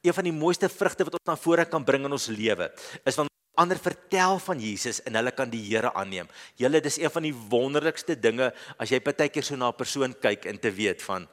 Een 0.04 0.12
van 0.12 0.26
die 0.28 0.36
mooiste 0.36 0.68
vrugte 0.68 1.06
wat 1.08 1.16
ons 1.16 1.26
na 1.26 1.36
vore 1.36 1.64
kan 1.64 1.84
bring 1.84 2.04
in 2.04 2.12
ons 2.12 2.28
lewe 2.28 2.68
is 3.04 3.16
wanneer 3.16 3.36
ander 3.58 3.78
vertel 3.82 4.38
van 4.38 4.60
Jesus 4.62 5.00
en 5.02 5.18
hulle 5.18 5.32
kan 5.34 5.50
die 5.50 5.62
Here 5.64 5.90
aanneem. 5.98 6.28
Julle 6.60 6.82
dis 6.84 7.00
een 7.00 7.10
van 7.10 7.26
die 7.26 7.34
wonderlikste 7.34 8.14
dinge 8.14 8.52
as 8.78 8.92
jy 8.92 9.00
partykeer 9.02 9.42
so 9.42 9.56
na 9.56 9.72
'n 9.72 9.80
persoon 9.80 10.14
kyk 10.14 10.46
en 10.46 10.58
te 10.58 10.70
weet 10.70 11.02
van 11.02 11.26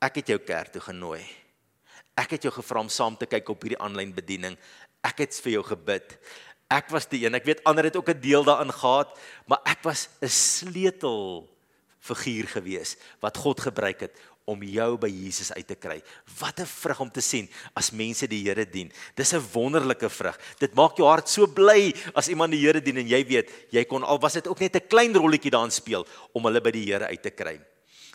ek 0.00 0.22
het 0.22 0.28
jou 0.28 0.38
kerk 0.38 0.72
toe 0.72 0.80
genooi. 0.80 1.22
Ek 2.16 2.30
het 2.30 2.42
jou 2.42 2.52
gevra 2.52 2.80
om 2.80 2.88
saam 2.88 3.16
te 3.16 3.26
kyk 3.26 3.48
op 3.48 3.62
hierdie 3.62 3.82
aanlyn 3.82 4.14
bediening. 4.14 4.56
Ek 5.04 5.18
het 5.18 5.34
vir 5.44 5.52
jou 5.52 5.62
gebid. 5.62 6.18
Ek 6.70 6.88
was 6.90 7.06
die 7.06 7.26
een. 7.26 7.34
Ek 7.34 7.44
weet 7.44 7.64
ander 7.64 7.84
het 7.84 7.96
ook 7.96 8.08
'n 8.08 8.20
deel 8.20 8.44
daarin 8.44 8.72
gehad, 8.72 9.18
maar 9.46 9.60
ek 9.66 9.82
was 9.82 10.08
'n 10.22 10.28
sleutel 10.28 11.48
figuur 12.06 12.48
gewees 12.54 12.96
wat 13.24 13.36
God 13.42 13.60
gebruik 13.66 14.06
het 14.06 14.24
om 14.46 14.62
jou 14.62 14.92
by 15.02 15.08
Jesus 15.10 15.50
uit 15.56 15.66
te 15.66 15.74
kry. 15.74 15.98
Wat 16.38 16.60
'n 16.60 16.66
vrug 16.66 17.00
om 17.00 17.10
te 17.10 17.20
sien 17.20 17.48
as 17.74 17.90
mense 17.90 18.26
die 18.26 18.44
Here 18.46 18.64
dien. 18.64 18.92
Dis 19.16 19.34
'n 19.34 19.42
wonderlike 19.52 20.08
vrug. 20.08 20.38
Dit 20.58 20.74
maak 20.74 20.96
jou 20.96 21.08
hart 21.08 21.28
so 21.28 21.46
bly 21.46 21.92
as 22.14 22.28
iemand 22.28 22.52
die 22.52 22.60
Here 22.60 22.80
dien 22.80 22.96
en 22.96 23.08
jy 23.08 23.24
weet, 23.26 23.50
jy 23.70 23.84
kon 23.84 24.04
al 24.04 24.18
was 24.18 24.34
dit 24.34 24.46
ook 24.46 24.60
net 24.60 24.76
'n 24.76 24.88
klein 24.88 25.14
rolletjie 25.14 25.50
daarin 25.50 25.70
speel 25.70 26.06
om 26.32 26.44
hulle 26.44 26.60
by 26.60 26.70
die 26.70 26.92
Here 26.92 27.06
uit 27.06 27.22
te 27.22 27.30
kry. 27.30 27.60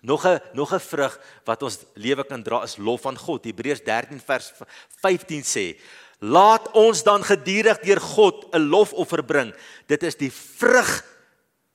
Nog 0.01 0.25
'n 0.25 0.39
nog 0.53 0.73
'n 0.73 0.79
vrug 0.79 1.19
wat 1.45 1.63
ons 1.63 1.79
lewe 1.95 2.23
kan 2.23 2.43
dra 2.43 2.63
is 2.63 2.77
lof 2.77 3.05
aan 3.05 3.17
God. 3.17 3.45
Hebreërs 3.45 3.83
13 3.83 4.19
vers 4.19 4.53
15 5.01 5.43
sê: 5.43 5.79
Laat 6.19 6.71
ons 6.71 7.03
dan 7.03 7.23
gedurig 7.23 7.79
deur 7.79 7.99
God 7.99 8.55
'n 8.55 8.69
lofoffer 8.69 9.23
bring. 9.23 9.53
Dit 9.87 10.03
is 10.03 10.15
die 10.15 10.31
vrug 10.31 11.03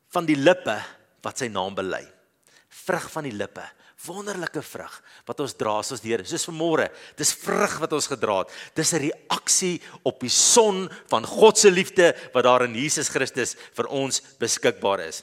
van 0.08 0.24
die 0.24 0.36
lippe 0.36 0.82
wat 1.22 1.38
sy 1.38 1.48
naam 1.48 1.74
bely. 1.74 2.04
Vrug 2.68 3.10
van 3.10 3.24
die 3.24 3.36
lippe 3.36 3.64
wonderlike 4.04 4.60
vrug 4.64 4.96
wat 5.26 5.40
ons 5.40 5.54
dra 5.56 5.78
as 5.80 5.92
ons 5.94 6.02
die 6.04 6.12
Here. 6.12 6.24
Soos 6.28 6.46
vanmôre, 6.50 6.90
dis 7.18 7.32
vrug 7.40 7.78
wat 7.82 7.94
ons 7.96 8.10
gedra 8.10 8.42
het. 8.42 8.52
Dis 8.76 8.92
'n 8.92 9.08
reaksie 9.08 9.80
op 10.04 10.20
die 10.20 10.30
son 10.30 10.88
van 11.08 11.24
God 11.24 11.58
se 11.58 11.70
liefde 11.70 12.14
wat 12.34 12.44
daar 12.44 12.64
in 12.64 12.74
Jesus 12.74 13.08
Christus 13.08 13.56
vir 13.74 13.86
ons 13.86 14.20
beskikbaar 14.38 15.00
is. 15.08 15.22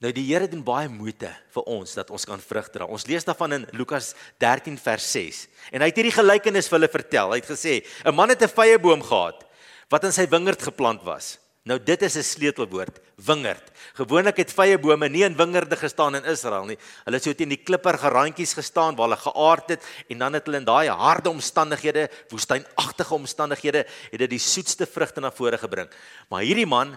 Nou 0.00 0.12
die 0.12 0.24
Here 0.24 0.48
doen 0.48 0.62
baie 0.62 0.88
moeite 0.88 1.34
vir 1.50 1.62
ons 1.66 1.94
dat 1.94 2.10
ons 2.10 2.24
kan 2.24 2.38
vrug 2.38 2.70
dra. 2.70 2.86
Ons 2.86 3.06
lees 3.06 3.24
daarvan 3.24 3.52
in 3.52 3.66
Lukas 3.72 4.14
13 4.38 4.78
vers 4.78 5.12
6. 5.12 5.48
En 5.72 5.80
hy 5.80 5.86
het 5.86 5.96
hierdie 5.96 6.12
gelykenis 6.12 6.68
vir 6.68 6.78
hulle 6.78 6.88
vertel. 6.88 7.30
Hy 7.30 7.40
het 7.40 7.50
gesê: 7.50 7.84
"’n 8.04 8.14
Man 8.14 8.28
het 8.28 8.42
'n 8.42 8.48
vyeboom 8.48 9.02
gehad 9.02 9.44
wat 9.90 10.04
in 10.04 10.12
sy 10.12 10.26
wingerd 10.28 10.62
geplant 10.62 11.02
was." 11.02 11.38
Nou 11.68 11.76
dit 11.84 12.02
is 12.02 12.16
'n 12.16 12.22
sleutelwoord, 12.22 13.00
wingerd. 13.14 13.70
Gewoonlik 13.92 14.36
het 14.36 14.52
vye 14.52 14.78
bome 14.78 15.08
nie 15.08 15.24
in 15.24 15.36
wingerde 15.36 15.76
gestaan 15.76 16.14
in 16.14 16.24
Israel 16.24 16.64
nie. 16.64 16.78
Hulle 17.04 17.16
het 17.16 17.24
so 17.24 17.34
teen 17.34 17.48
die 17.48 17.62
klipperige 17.62 18.08
randjies 18.08 18.54
gestaan 18.54 18.96
waar 18.96 19.08
hulle 19.08 19.20
geaard 19.20 19.68
het 19.68 19.84
en 20.08 20.18
dan 20.18 20.32
het 20.32 20.46
hulle 20.46 20.56
in 20.56 20.64
daai 20.64 20.88
harde 20.88 21.30
omstandighede, 21.30 22.10
woestynagtige 22.28 23.14
omstandighede, 23.14 23.86
het 24.10 24.18
dit 24.18 24.30
die 24.30 24.38
soetste 24.38 24.86
vrugte 24.86 25.20
na 25.20 25.30
vore 25.30 25.58
gebring. 25.58 25.90
Maar 26.28 26.42
hierdie 26.42 26.66
man 26.66 26.96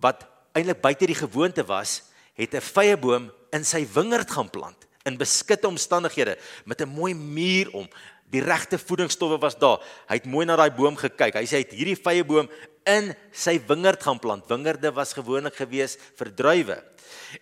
wat 0.00 0.26
eintlik 0.52 0.80
buite 0.80 1.06
die 1.06 1.14
gewoonte 1.14 1.64
was, 1.64 2.02
het 2.34 2.54
'n 2.54 2.60
vye 2.60 2.96
boom 2.96 3.32
in 3.52 3.64
sy 3.64 3.86
wingerd 3.94 4.30
gaan 4.30 4.50
plant 4.50 4.86
in 5.04 5.16
beskutte 5.16 5.68
omstandighede 5.68 6.38
met 6.64 6.80
'n 6.80 6.88
mooi 6.88 7.14
muur 7.14 7.70
om. 7.72 7.88
Die 8.30 8.42
regte 8.42 8.78
voedingsstowwe 8.78 9.38
was 9.38 9.58
daar. 9.58 9.80
Hy 10.08 10.14
het 10.14 10.26
mooi 10.30 10.46
na 10.46 10.56
daai 10.56 10.70
boom 10.70 10.96
gekyk. 10.96 11.34
Hy 11.34 11.46
sê 11.46 11.58
hy 11.58 11.64
het 11.64 11.72
hierdie 11.74 11.98
vye 11.98 12.24
boom 12.24 12.50
in 12.88 13.12
sy 13.32 13.58
wingerd 13.68 14.02
gaan 14.02 14.18
plant. 14.18 14.46
Wingerde 14.48 14.92
was 14.94 15.14
gewoonlik 15.16 15.56
gewees 15.60 15.96
vir 16.18 16.30
druiwe. 16.34 16.78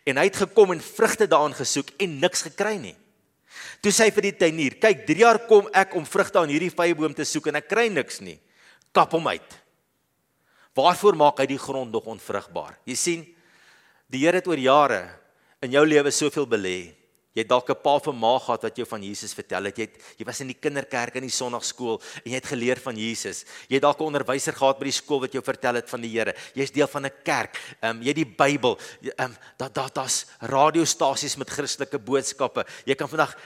En 0.09 0.19
hy 0.21 0.27
het 0.29 0.41
gekom 0.43 0.73
en 0.75 0.83
vrugte 0.83 1.29
daarin 1.29 1.57
gesoek 1.57 1.93
en 1.99 2.19
niks 2.21 2.43
gekry 2.49 2.77
nie. 2.81 2.97
Toe 3.83 3.93
sê 3.95 4.09
hy 4.09 4.15
vir 4.15 4.29
die 4.29 4.37
tuinier: 4.43 4.77
"Kyk, 4.81 5.07
3 5.07 5.23
jaar 5.23 5.39
kom 5.47 5.69
ek 5.73 5.95
om 5.95 6.07
vrugte 6.07 6.39
aan 6.39 6.51
hierdie 6.51 6.75
vyeboom 6.75 7.15
te 7.15 7.25
soek 7.25 7.49
en 7.49 7.57
ek 7.57 7.69
kry 7.69 7.89
niks 7.89 8.21
nie. 8.21 8.39
Kap 8.93 9.13
hom 9.13 9.27
uit." 9.29 9.59
Waarvoor 10.75 11.17
maak 11.17 11.39
hy 11.41 11.47
die 11.47 11.59
grond 11.59 11.91
nog 11.93 12.07
onvrugbaar? 12.07 12.79
Jy 12.87 12.95
sien, 12.95 13.27
die 14.07 14.25
Here 14.25 14.37
het 14.37 14.47
oor 14.47 14.59
jare 14.59 15.09
in 15.63 15.73
jou 15.73 15.85
lewe 15.87 16.11
soveel 16.11 16.47
belê 16.47 16.98
Jy 17.39 17.45
het 17.45 17.53
dalk 17.53 17.71
'n 17.71 17.79
pa 17.79 18.01
'n 18.03 18.19
ma 18.19 18.39
gehad 18.39 18.63
wat 18.63 18.77
jou 18.77 18.87
van 18.87 19.03
Jesus 19.03 19.33
vertel 19.33 19.65
het. 19.65 19.77
Jy 19.79 19.85
het 19.85 19.97
jy 20.19 20.25
was 20.27 20.41
in 20.41 20.49
die 20.49 20.59
kinderkerk 20.59 21.15
in 21.15 21.23
die 21.23 21.31
sonnaarskool 21.31 22.03
en 22.25 22.31
jy 22.33 22.35
het 22.35 22.47
geleer 22.47 22.81
van 22.81 22.97
Jesus. 22.97 23.45
Jy 23.69 23.75
het 23.75 23.83
dalk 23.83 24.01
'n 24.01 24.11
onderwyser 24.11 24.53
gehad 24.53 24.79
by 24.79 24.85
die 24.85 24.93
skool 24.93 25.21
wat 25.21 25.33
jou 25.33 25.43
vertel 25.43 25.75
het 25.75 25.89
van 25.89 26.01
die 26.01 26.11
Here. 26.11 26.35
Jy's 26.55 26.73
deel 26.73 26.89
van 26.89 27.07
'n 27.07 27.13
kerk. 27.23 27.57
Ehm 27.81 27.97
um, 27.97 28.03
jy 28.03 28.09
het 28.09 28.17
die 28.17 28.35
Bybel. 28.37 28.77
Ehm 29.03 29.31
um, 29.31 29.37
daar 29.57 29.73
daar 29.73 29.91
daar's 29.93 30.27
radiostasies 30.41 31.37
met 31.37 31.51
Christelike 31.51 31.99
boodskappe. 31.99 32.67
Jy 32.85 32.95
kan 32.95 33.09
vandag 33.09 33.37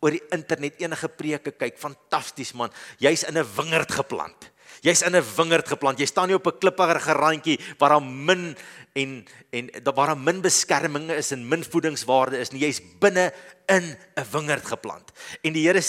oor 0.00 0.10
die 0.10 0.22
internet 0.30 0.74
enige 0.78 1.08
preke 1.08 1.50
kyk. 1.50 1.78
Fantasties 1.78 2.52
man. 2.52 2.70
Jy's 2.98 3.22
in 3.22 3.38
'n 3.38 3.46
wingerd 3.56 3.92
geplant. 3.92 4.50
Jy's 4.80 5.02
in 5.02 5.16
'n 5.16 5.24
wingerd 5.36 5.68
geplant. 5.68 5.98
Jy 5.98 6.06
staan 6.06 6.28
nie 6.28 6.36
op 6.36 6.46
'n 6.46 6.58
klippige 6.58 7.12
randjie 7.12 7.58
waar 7.78 7.90
daar 7.90 8.02
min 8.02 8.56
en 9.00 9.12
en 9.50 9.70
waar 9.82 10.12
daar 10.12 10.18
min 10.18 10.40
beskerming 10.44 11.08
is 11.10 11.32
en 11.34 11.48
min 11.48 11.64
voedingswaarde 11.64 12.38
is 12.38 12.52
nie. 12.52 12.60
Jy's 12.62 12.78
binne 13.02 13.32
in 13.66 13.96
'n 14.16 14.26
wingerd 14.32 14.66
geplant. 14.66 15.10
En 15.42 15.52
die 15.52 15.66
Here 15.66 15.82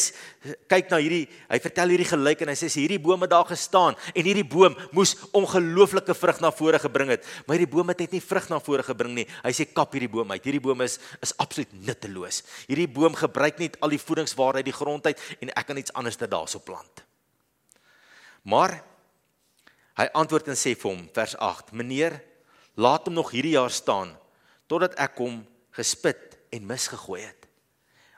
kyk 0.67 0.89
na 0.89 0.97
hierdie, 0.97 1.27
hy 1.49 1.59
vertel 1.59 1.89
hierdie 1.89 2.09
gelyk 2.09 2.41
en 2.41 2.47
hy 2.47 2.55
sê 2.55 2.69
hierdie 2.69 2.99
boom 2.99 3.21
het 3.21 3.29
daar 3.29 3.45
gestaan 3.45 3.95
en 4.13 4.23
hierdie 4.23 4.47
boom 4.47 4.75
moes 4.91 5.15
ongelooflike 5.31 6.13
vrug 6.13 6.39
na 6.41 6.51
vore 6.51 6.79
gebring 6.79 7.09
het. 7.09 7.25
Maar 7.45 7.57
hierdie 7.57 7.75
boom 7.75 7.87
het 7.87 7.99
net 7.99 8.11
nie 8.11 8.21
vrug 8.21 8.49
na 8.49 8.59
vore 8.59 8.83
gebring 8.83 9.13
nie. 9.13 9.27
Hy 9.43 9.51
sê 9.51 9.65
kap 9.73 9.93
hierdie 9.93 10.09
boom 10.09 10.31
uit. 10.31 10.43
Hierdie 10.43 10.61
boom 10.61 10.81
is 10.81 10.99
is 11.21 11.37
absoluut 11.37 11.73
nutteloos. 11.73 12.43
Hierdie 12.67 12.87
boom 12.87 13.13
gebruik 13.15 13.59
net 13.59 13.77
al 13.81 13.89
die 13.89 14.01
voedingswaarde 14.01 14.57
uit 14.57 14.65
die 14.65 14.79
grond 14.79 15.05
uit 15.05 15.19
en 15.41 15.49
ek 15.49 15.67
kan 15.67 15.77
iets 15.77 15.93
anders 15.93 16.17
daarso 16.17 16.59
plant. 16.59 17.03
Maar 18.43 18.83
hy 19.97 20.07
antwoord 20.13 20.47
en 20.47 20.57
sê 20.57 20.73
vir 20.75 20.91
hom 20.91 21.09
vers 21.13 21.35
8: 21.37 21.71
"Meneer, 21.71 22.30
laat 22.81 23.07
hom 23.07 23.17
nog 23.19 23.31
hierdie 23.33 23.55
jaar 23.57 23.71
staan 23.73 24.15
totdat 24.71 24.97
ek 25.01 25.19
hom 25.21 25.41
gespit 25.77 26.37
en 26.51 26.67
misgegooi 26.67 27.21
het. 27.23 27.47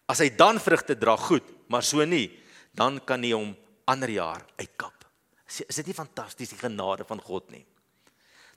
As 0.09 0.21
hy 0.23 0.29
dan 0.35 0.59
vrugte 0.61 0.95
dra, 0.99 1.15
goed, 1.17 1.45
maar 1.71 1.85
so 1.85 2.03
nie, 2.05 2.27
dan 2.75 2.99
kan 3.05 3.23
hy 3.23 3.33
hom 3.35 3.53
ander 3.89 4.11
jaar 4.11 4.43
uitkap. 4.59 5.05
Is 5.47 5.79
dit 5.81 5.89
nie 5.89 5.97
fantasties 5.97 6.53
die 6.53 6.59
genade 6.59 7.05
van 7.07 7.21
God 7.21 7.49
nie? 7.53 7.63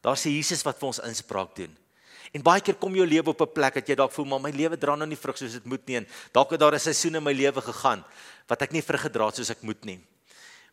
Daar 0.04 0.18
sê 0.20 0.30
Jesus 0.32 0.64
wat 0.64 0.78
vir 0.80 0.90
ons 0.90 1.02
inspraak 1.04 1.54
doen. 1.56 1.72
En 2.34 2.44
baie 2.44 2.62
keer 2.64 2.76
kom 2.80 2.94
jou 2.96 3.06
lewe 3.06 3.30
op 3.30 3.42
'n 3.42 3.52
plek 3.54 3.74
dat 3.74 3.88
jy 3.88 3.94
dalk 3.94 4.12
voel 4.12 4.26
maar 4.26 4.40
my 4.40 4.50
lewe 4.50 4.76
dra 4.76 4.96
nou 4.96 5.06
nie 5.06 5.16
vrug 5.16 5.38
soos 5.38 5.52
dit 5.52 5.64
moet 5.64 5.86
nie 5.86 5.96
en 5.96 6.06
dalk 6.32 6.50
het 6.50 6.60
daar 6.60 6.74
'n 6.74 6.78
seisoen 6.78 7.16
in 7.16 7.22
my 7.22 7.32
lewe 7.32 7.60
gegaan 7.60 8.04
wat 8.48 8.62
ek 8.62 8.72
nie 8.72 8.82
vrug 8.82 9.00
gedra 9.00 9.26
het 9.26 9.36
soos 9.36 9.50
ek 9.50 9.62
moet 9.62 9.84
nie. 9.84 10.00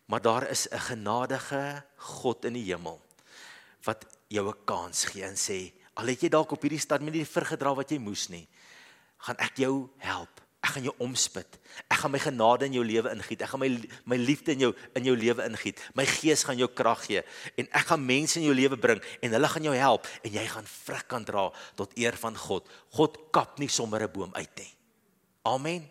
Maar 0.07 0.21
daar 0.21 0.49
is 0.49 0.67
'n 0.71 0.79
genadige 0.79 1.83
God 1.97 2.45
in 2.45 2.53
die 2.53 2.65
hemel 2.65 3.01
wat 3.83 4.05
jou 4.33 4.45
'n 4.49 4.65
kans 4.65 5.05
gee 5.05 5.23
en 5.23 5.37
sê 5.37 5.71
al 5.95 6.09
het 6.09 6.21
jy 6.21 6.29
dalk 6.29 6.51
op 6.51 6.61
hierdie 6.61 6.81
stad 6.81 7.01
met 7.01 7.13
die 7.13 7.25
vergedra 7.25 7.73
wat 7.75 7.91
jy 7.91 7.99
moes 7.99 8.29
nie 8.29 8.47
gaan 9.23 9.37
ek 9.39 9.57
jou 9.57 9.89
help. 10.03 10.41
Ek 10.63 10.75
gaan 10.75 10.83
jou 10.83 10.95
omspit. 11.03 11.59
Ek 11.91 11.99
gaan 11.99 12.11
my 12.11 12.19
genade 12.19 12.65
in 12.65 12.73
jou 12.73 12.83
lewe 12.85 13.11
ingiet. 13.11 13.41
Ek 13.41 13.49
gaan 13.51 13.59
my 13.59 13.69
my 14.05 14.17
liefde 14.17 14.51
in 14.51 14.59
jou 14.59 14.73
in 14.95 15.03
jou 15.03 15.15
lewe 15.15 15.43
ingiet. 15.43 15.79
My 15.93 16.05
gees 16.05 16.43
gaan 16.43 16.57
jou 16.57 16.69
krag 16.71 17.03
gee 17.05 17.23
en 17.57 17.67
ek 17.71 17.87
gaan 17.87 18.05
mense 18.05 18.39
in 18.39 18.45
jou 18.47 18.55
lewe 18.55 18.77
bring 18.77 19.01
en 19.21 19.31
hulle 19.31 19.47
gaan 19.47 19.63
jou 19.63 19.75
help 19.75 20.07
en 20.23 20.31
jy 20.31 20.45
gaan 20.47 20.65
vrug 20.65 21.07
kan 21.07 21.23
dra 21.23 21.51
tot 21.75 21.91
eer 21.99 22.15
van 22.15 22.35
God. 22.35 22.67
God 22.95 23.17
kap 23.31 23.59
nie 23.59 23.67
sommer 23.67 24.03
'n 24.03 24.11
boom 24.11 24.31
uit 24.33 24.55
nie. 24.57 24.73
Amen. 25.43 25.89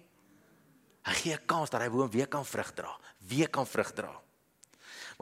Hy 1.05 1.13
gee 1.13 1.35
'n 1.35 1.47
kans 1.47 1.71
dat 1.71 1.83
hy 1.83 1.89
boom 1.89 2.11
weer 2.11 2.27
kan 2.27 2.45
vrug 2.45 2.75
dra 2.75 2.97
weer 3.29 3.49
kan 3.49 3.67
vrug 3.67 3.93
dra 3.95 4.13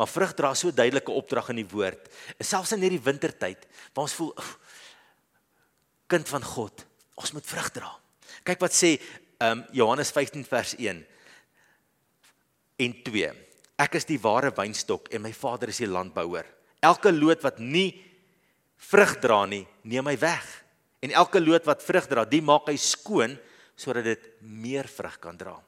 Maar 0.00 0.09
vrug 0.09 0.30
dra 0.33 0.54
so 0.57 0.73
duidelike 0.73 1.12
opdrag 1.12 1.50
in 1.52 1.59
die 1.61 1.69
woord. 1.69 2.07
Selfs 2.40 2.73
in 2.73 2.80
hierdie 2.80 3.02
wintertyd 3.04 3.66
waar 3.92 4.07
ons 4.07 4.14
voel 4.16 4.30
kind 6.11 6.25
van 6.33 6.42
God, 6.42 6.87
ons 7.21 7.35
moet 7.37 7.45
vrug 7.45 7.69
dra. 7.76 7.90
Kyk 8.49 8.64
wat 8.64 8.73
sê 8.73 8.95
um 9.45 9.61
Johannes 9.76 10.09
15 10.16 10.47
vers 10.49 10.73
1 10.78 11.02
en 12.80 12.97
2. 13.11 13.28
Ek 13.85 14.00
is 14.00 14.09
die 14.09 14.19
ware 14.25 14.54
wynstok 14.57 15.12
en 15.12 15.26
my 15.26 15.35
Vader 15.37 15.69
is 15.69 15.83
die 15.85 15.90
landbouer. 15.90 16.49
Elke 16.80 17.12
loot 17.12 17.45
wat 17.45 17.61
nie 17.61 17.92
vrug 18.80 19.19
dra 19.21 19.42
nie, 19.45 19.66
neem 19.85 20.09
hy 20.09 20.16
weg. 20.25 20.49
En 21.04 21.12
elke 21.12 21.45
loot 21.45 21.69
wat 21.69 21.85
vrug 21.85 22.09
dra, 22.09 22.25
die 22.25 22.40
maak 22.40 22.73
hy 22.73 22.78
skoon 22.80 23.37
sodat 23.76 24.09
dit 24.09 24.28
meer 24.40 24.88
vrug 24.88 25.21
kan 25.21 25.37
dra. 25.37 25.59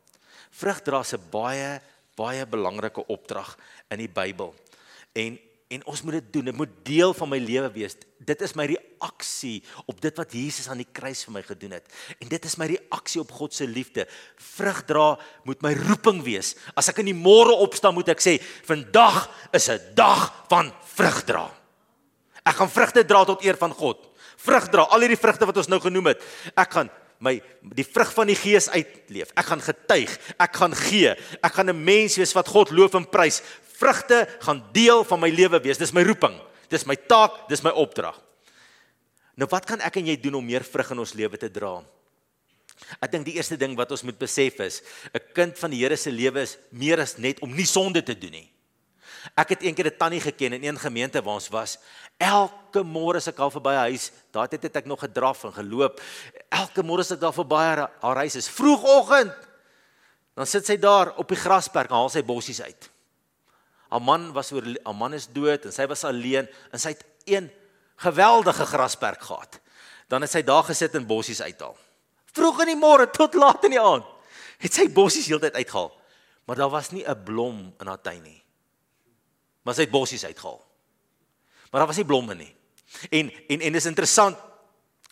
Vrug 0.57 0.81
dra 0.89 1.05
se 1.05 1.21
baie 1.21 1.83
baie 2.17 2.47
belangrike 2.47 3.07
opdrag 3.07 3.57
in 3.91 3.99
die 3.99 4.11
Bybel. 4.11 4.55
En 5.13 5.39
en 5.73 5.85
ons 5.89 6.03
moet 6.05 6.19
dit 6.19 6.33
doen. 6.37 6.51
Dit 6.51 6.57
moet 6.57 6.73
deel 6.85 7.15
van 7.17 7.31
my 7.33 7.39
lewe 7.41 7.71
wees. 7.73 7.95
Dit 8.21 8.43
is 8.45 8.53
my 8.59 8.67
reaksie 8.69 9.63
op 9.89 10.03
dit 10.05 10.19
wat 10.21 10.35
Jesus 10.37 10.69
aan 10.69 10.83
die 10.83 10.89
kruis 10.93 11.23
vir 11.25 11.37
my 11.39 11.43
gedoen 11.47 11.77
het. 11.79 11.89
En 12.21 12.29
dit 12.29 12.49
is 12.49 12.59
my 12.61 12.69
reaksie 12.75 13.23
op 13.23 13.33
God 13.33 13.57
se 13.57 13.65
liefde. 13.65 14.05
Vrug 14.53 14.83
dra 14.89 15.07
moet 15.49 15.65
my 15.65 15.73
roeping 15.79 16.21
wees. 16.27 16.55
As 16.77 16.93
ek 16.93 17.01
in 17.03 17.09
die 17.09 17.17
môre 17.17 17.57
opstaan, 17.65 17.97
moet 17.97 18.13
ek 18.13 18.21
sê, 18.21 18.37
vandag 18.69 19.31
is 19.57 19.71
'n 19.71 19.95
dag 19.97 20.29
van 20.53 20.73
vrug 20.95 21.25
dra. 21.25 21.49
Ek 22.45 22.59
gaan 22.59 22.71
vrugte 22.71 23.05
dra 23.07 23.25
tot 23.25 23.43
eer 23.45 23.57
van 23.57 23.73
God. 23.73 23.99
Vrug 24.37 24.69
dra, 24.69 24.83
al 24.83 25.01
hierdie 25.01 25.21
vrugte 25.21 25.47
wat 25.47 25.57
ons 25.57 25.69
nou 25.69 25.81
genoem 25.81 26.07
het. 26.07 26.23
Ek 26.57 26.71
gaan 26.73 26.91
my 27.23 27.37
die 27.79 27.87
vrug 27.87 28.11
van 28.17 28.31
die 28.31 28.39
gees 28.39 28.69
uitleef. 28.73 29.31
Ek 29.39 29.47
gaan 29.47 29.63
getuig, 29.63 30.11
ek 30.43 30.59
gaan 30.59 30.75
gee. 30.75 31.15
Ek 31.43 31.55
gaan 31.55 31.71
'n 31.71 31.85
mens 31.85 32.17
wees 32.19 32.35
wat 32.35 32.49
God 32.49 32.71
loof 32.71 32.95
en 32.95 33.07
prys 33.07 33.43
vrugte 33.79 34.27
gaan 34.41 34.63
deel 34.73 35.05
van 35.05 35.21
my 35.21 35.31
lewe 35.31 35.61
wees. 35.63 35.79
Dis 35.79 35.95
my 35.95 36.03
roeping. 36.03 36.39
Dis 36.69 36.87
my 36.87 36.97
taak, 36.97 37.49
dis 37.49 37.63
my 37.63 37.71
opdrag. 37.71 38.19
Nou 39.37 39.49
wat 39.51 39.67
kan 39.67 39.81
ek 39.81 39.97
en 39.97 40.07
jy 40.07 40.17
doen 40.21 40.35
om 40.35 40.47
meer 40.47 40.65
vrug 40.65 40.91
in 40.91 40.99
ons 40.99 41.15
lewe 41.15 41.39
te 41.39 41.51
dra? 41.51 41.83
Ek 43.01 43.13
dink 43.13 43.25
die 43.25 43.37
eerste 43.37 43.57
ding 43.57 43.77
wat 43.79 43.91
ons 43.95 44.03
moet 44.03 44.19
besef 44.19 44.59
is, 44.61 44.83
'n 45.15 45.21
kind 45.35 45.59
van 45.59 45.71
die 45.71 45.79
Here 45.79 45.97
se 45.97 46.11
lewe 46.11 46.41
is 46.43 46.59
meer 46.71 47.01
as 47.01 47.17
net 47.19 47.41
om 47.41 47.55
nie 47.55 47.67
sonde 47.67 48.03
te 48.03 48.15
doen 48.15 48.33
nie. 48.33 48.51
Ek 49.35 49.55
het 49.55 49.63
eendag 49.63 49.87
'n 49.87 49.97
tannie 49.99 50.21
geken 50.21 50.53
in 50.53 50.65
een 50.65 50.79
gemeente 50.79 51.23
waar 51.23 51.35
ons 51.35 51.49
was. 51.49 51.79
Elke 52.19 52.83
môre 52.83 53.17
as 53.17 53.29
ek 53.29 53.39
al 53.39 53.51
verby 53.51 53.71
haar 53.71 53.89
huis, 53.89 54.13
daai 54.31 54.49
tyd 54.49 54.63
het 54.63 54.77
ek 54.77 54.87
nog 54.87 55.01
gedraf 55.01 55.45
en 55.45 55.53
geloop. 55.53 56.01
Elke 56.49 56.83
môre 56.83 57.01
as 57.01 57.11
ek 57.11 57.21
daar 57.21 57.33
verby 57.33 57.57
haar, 57.57 57.91
haar 58.01 58.17
huis 58.17 58.35
is 58.35 58.49
vroegoggend. 58.49 59.35
Dan 60.35 60.47
sit 60.47 60.67
sy 60.67 60.77
daar 60.77 61.17
op 61.17 61.29
die 61.29 61.37
grasperk 61.37 61.91
en 61.91 61.97
haal 61.97 62.09
sy 62.09 62.23
bossies 62.23 62.61
uit. 62.61 62.91
Haar 63.89 64.01
man 64.01 64.33
was 64.33 64.53
oor 64.53 64.65
haar 64.85 64.95
man 64.95 65.15
is 65.15 65.27
dood 65.27 65.65
en 65.65 65.73
sy 65.73 65.87
was 65.87 66.05
alleen 66.05 66.49
en 66.73 66.79
sy 66.79 66.89
het 66.89 67.05
een 67.25 67.51
geweldige 67.97 68.67
grasperk 68.67 69.23
gehad. 69.23 69.61
Dan 70.09 70.23
het 70.23 70.31
sy 70.31 70.43
daar 70.43 70.65
gesit 70.65 70.95
en 70.95 71.07
bossies 71.07 71.41
uithaal. 71.41 71.77
Vroeg 72.33 72.61
in 72.61 72.67
die 72.67 72.81
môre 72.81 73.07
tot 73.11 73.35
laat 73.35 73.65
in 73.65 73.71
die 73.71 73.81
aand 73.81 74.05
het 74.63 74.73
sy 74.73 74.89
bossies 74.89 75.27
heeltyd 75.27 75.55
uitgehaal. 75.55 75.91
Maar 76.47 76.57
daar 76.57 76.71
was 76.71 76.91
nie 76.91 77.05
'n 77.05 77.25
blom 77.25 77.75
in 77.81 77.87
haar 77.87 78.01
tuin 78.01 78.23
nie. 78.23 78.42
Maar 79.63 79.75
sy 79.75 79.87
het 79.87 79.91
bossies 79.91 80.25
uitgehaal. 80.25 80.61
Maar 81.71 81.81
daar 81.81 81.91
was 81.91 81.97
nie 81.97 82.09
blomme 82.09 82.35
nie. 82.35 82.55
En 83.11 83.33
en 83.49 83.61
en 83.61 83.73
dis 83.73 83.87
interessant 83.87 84.39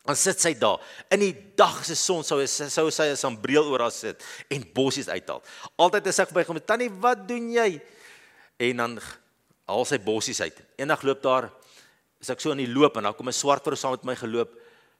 Dan 0.00 0.16
sit 0.16 0.40
sy 0.40 0.54
daar. 0.56 0.80
In 1.12 1.20
die 1.20 1.34
dag 1.54 1.82
se 1.84 1.94
son 1.94 2.24
sou 2.24 2.40
sou 2.46 2.90
sy 2.90 3.10
'n 3.12 3.16
sambreel 3.16 3.68
oor 3.68 3.80
haar 3.80 3.92
sit 3.92 4.24
en 4.48 4.64
bossies 4.72 5.08
uithaal. 5.08 5.42
Altyd 5.76 6.06
as 6.06 6.18
ek 6.18 6.32
by 6.32 6.42
hom, 6.44 6.64
"Tannie, 6.64 6.90
wat 6.90 7.28
doen 7.28 7.52
jy?" 7.52 7.80
en 8.58 8.76
dan 8.76 9.00
haal 9.64 9.84
sy 9.84 9.98
bossies 9.98 10.40
uit. 10.40 10.56
Eendag 10.76 11.02
loop 11.02 11.22
daar 11.22 11.50
as 12.20 12.30
ek 12.30 12.40
so 12.40 12.50
in 12.50 12.58
die 12.58 12.72
loop 12.72 12.96
en 12.96 13.02
dan 13.02 13.14
kom 13.14 13.28
'n 13.28 13.32
swart 13.32 13.64
vrou 13.64 13.76
saam 13.76 13.92
met 13.92 14.04
my 14.04 14.16
geloop. 14.16 14.50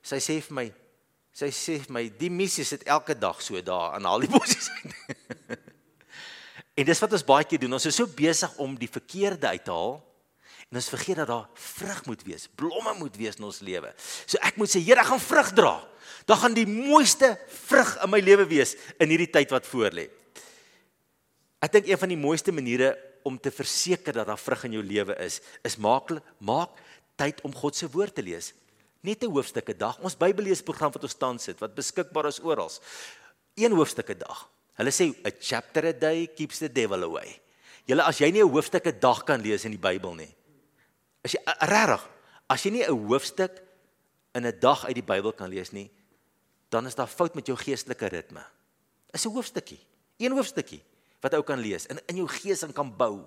Sy 0.03 0.17
sê 0.17 0.41
vir 0.41 0.55
my 0.55 0.73
sy 1.33 1.47
sê 1.47 1.79
vir 1.79 1.93
my 1.93 2.09
die 2.19 2.31
missie 2.31 2.65
sit 2.65 2.83
elke 2.85 3.15
dag 3.15 3.41
so 3.43 3.61
daar 3.61 3.97
en 3.97 4.05
haal 4.05 4.21
die 4.21 4.29
bossies 4.29 4.71
uit. 4.71 4.95
en 6.81 6.89
dis 6.89 7.03
wat 7.03 7.13
ons 7.17 7.27
baie 7.29 7.45
keer 7.45 7.61
doen. 7.61 7.77
Ons 7.77 7.89
is 7.91 7.99
so 8.01 8.09
besig 8.09 8.55
om 8.63 8.77
die 8.79 8.89
verkeerde 8.89 9.53
uit 9.53 9.65
te 9.67 9.75
haal 9.75 9.99
en 10.71 10.79
ons 10.79 10.91
vergeet 10.93 11.19
dat 11.19 11.29
daar 11.29 11.49
vrug 11.59 12.05
moet 12.07 12.21
wees, 12.23 12.47
blomme 12.55 12.93
moet 13.01 13.17
wees 13.19 13.41
in 13.41 13.47
ons 13.49 13.59
lewe. 13.67 13.91
So 14.23 14.39
ek 14.47 14.59
moet 14.61 14.71
sê, 14.71 14.79
Here, 14.79 15.03
ek 15.03 15.11
gaan 15.11 15.23
vrug 15.23 15.51
dra. 15.59 15.73
Dan 16.31 16.39
gaan 16.39 16.55
die 16.55 16.67
mooiste 16.69 17.33
vrug 17.67 17.97
in 18.05 18.13
my 18.13 18.21
lewe 18.23 18.47
wees 18.51 18.77
in 19.03 19.11
hierdie 19.11 19.31
tyd 19.35 19.51
wat 19.51 19.67
voorlê. 19.67 20.07
Ek 21.61 21.75
dink 21.75 21.91
een 21.91 21.99
van 22.01 22.13
die 22.13 22.21
mooiste 22.21 22.55
maniere 22.55 22.95
om 23.27 23.37
te 23.37 23.51
verseker 23.53 24.17
dat 24.17 24.31
daar 24.31 24.41
vrug 24.41 24.63
in 24.69 24.79
jou 24.79 24.85
lewe 24.87 25.17
is, 25.27 25.41
is 25.67 25.77
maak 25.77 26.15
maak 26.39 26.79
tyd 27.21 27.43
om 27.45 27.53
God 27.53 27.77
se 27.77 27.91
woord 27.91 28.15
te 28.17 28.25
lees. 28.25 28.55
Net 29.03 29.25
'n 29.25 29.33
hoofstuk 29.33 29.69
'n 29.69 29.79
dag. 29.79 29.99
Ons 30.01 30.17
Bybelleesprogram 30.17 30.93
wat 30.93 31.03
ons 31.03 31.19
tans 31.19 31.43
sit, 31.43 31.59
wat 31.61 31.75
beskikbaar 31.75 32.27
is 32.27 32.41
oral. 32.41 32.71
Een 33.57 33.73
hoofstuk 33.73 34.11
'n 34.11 34.19
dag. 34.19 34.49
Hulle 34.81 34.93
sê 34.97 35.13
a 35.29 35.31
chapter 35.31 35.85
a 35.85 35.93
day 35.93 36.27
keeps 36.33 36.59
the 36.59 36.69
devil 36.73 37.05
away. 37.05 37.37
Julle 37.85 38.01
as 38.01 38.17
jy 38.17 38.31
nie 38.33 38.41
'n 38.41 38.49
hoofstuk 38.49 38.87
'n 38.87 38.99
dag 38.99 39.25
kan 39.27 39.41
lees 39.41 39.65
in 39.65 39.77
die 39.77 39.85
Bybel 39.89 40.15
nie. 40.15 40.33
As 41.23 41.33
jy 41.37 41.41
regtig, 41.69 42.03
as 42.49 42.65
jy 42.65 42.71
nie 42.71 42.85
'n 42.85 42.97
hoofstuk 43.09 43.61
in 44.35 44.47
'n 44.47 44.59
dag 44.59 44.87
uit 44.87 44.95
die 44.95 45.05
Bybel 45.05 45.33
kan 45.33 45.51
lees 45.51 45.73
nie, 45.73 45.91
dan 46.71 46.87
is 46.87 46.95
daar 46.95 47.07
fout 47.07 47.35
met 47.35 47.47
jou 47.47 47.57
geestelike 47.57 48.09
ritme. 48.09 48.43
Is 49.13 49.27
'n 49.27 49.33
hoofstukkie. 49.33 49.81
Een 50.17 50.33
hoofstukkie 50.33 50.83
wat 51.21 51.37
ou 51.37 51.43
kan 51.47 51.61
lees 51.61 51.87
en 51.91 52.01
in 52.09 52.23
jou 52.23 52.29
gees 52.31 52.65
en 52.65 52.73
kan 52.73 52.89
bou 52.89 53.21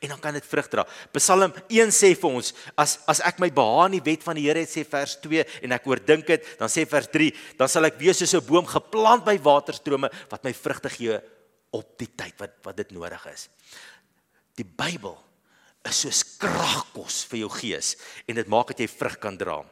en 0.00 0.08
dan 0.08 0.20
kan 0.20 0.34
dit 0.36 0.46
vrug 0.46 0.68
dra. 0.72 0.84
Psalm 1.14 1.52
1 1.68 1.92
sê 1.94 2.12
vir 2.16 2.36
ons 2.38 2.52
as 2.80 2.96
as 3.10 3.20
ek 3.28 3.40
my 3.42 3.50
behaan 3.54 3.96
die 3.96 4.02
wet 4.04 4.24
van 4.24 4.38
die 4.38 4.46
Here 4.46 4.62
het 4.64 4.72
sê 4.72 4.86
vers 4.88 5.16
2 5.22 5.44
en 5.66 5.76
ek 5.76 5.86
oordink 5.90 6.26
dit, 6.30 6.48
dan 6.60 6.72
sê 6.72 6.86
vers 6.88 7.10
3, 7.12 7.30
dan 7.60 7.70
sal 7.70 7.88
ek 7.88 8.00
wees 8.00 8.18
soos 8.18 8.34
'n 8.34 8.46
boom 8.46 8.66
geplant 8.66 9.24
by 9.24 9.36
waterstrome 9.38 10.10
wat 10.30 10.44
my 10.44 10.52
vrugte 10.52 10.88
gee 10.90 11.20
op 11.72 11.98
die 11.98 12.08
tyd 12.08 12.34
wat 12.40 12.56
wat 12.64 12.76
dit 12.76 12.90
nodig 12.92 13.26
is. 13.32 13.48
Die 14.56 14.64
Bybel 14.64 15.16
is 15.84 16.02
soos 16.02 16.24
kragkos 16.40 17.24
vir 17.30 17.44
jou 17.44 17.50
gees 17.50 17.96
en 18.26 18.34
dit 18.34 18.48
maak 18.48 18.68
dat 18.68 18.80
jy 18.80 18.88
vrug 18.88 19.20
kan 19.20 19.36
dra. 19.36 19.62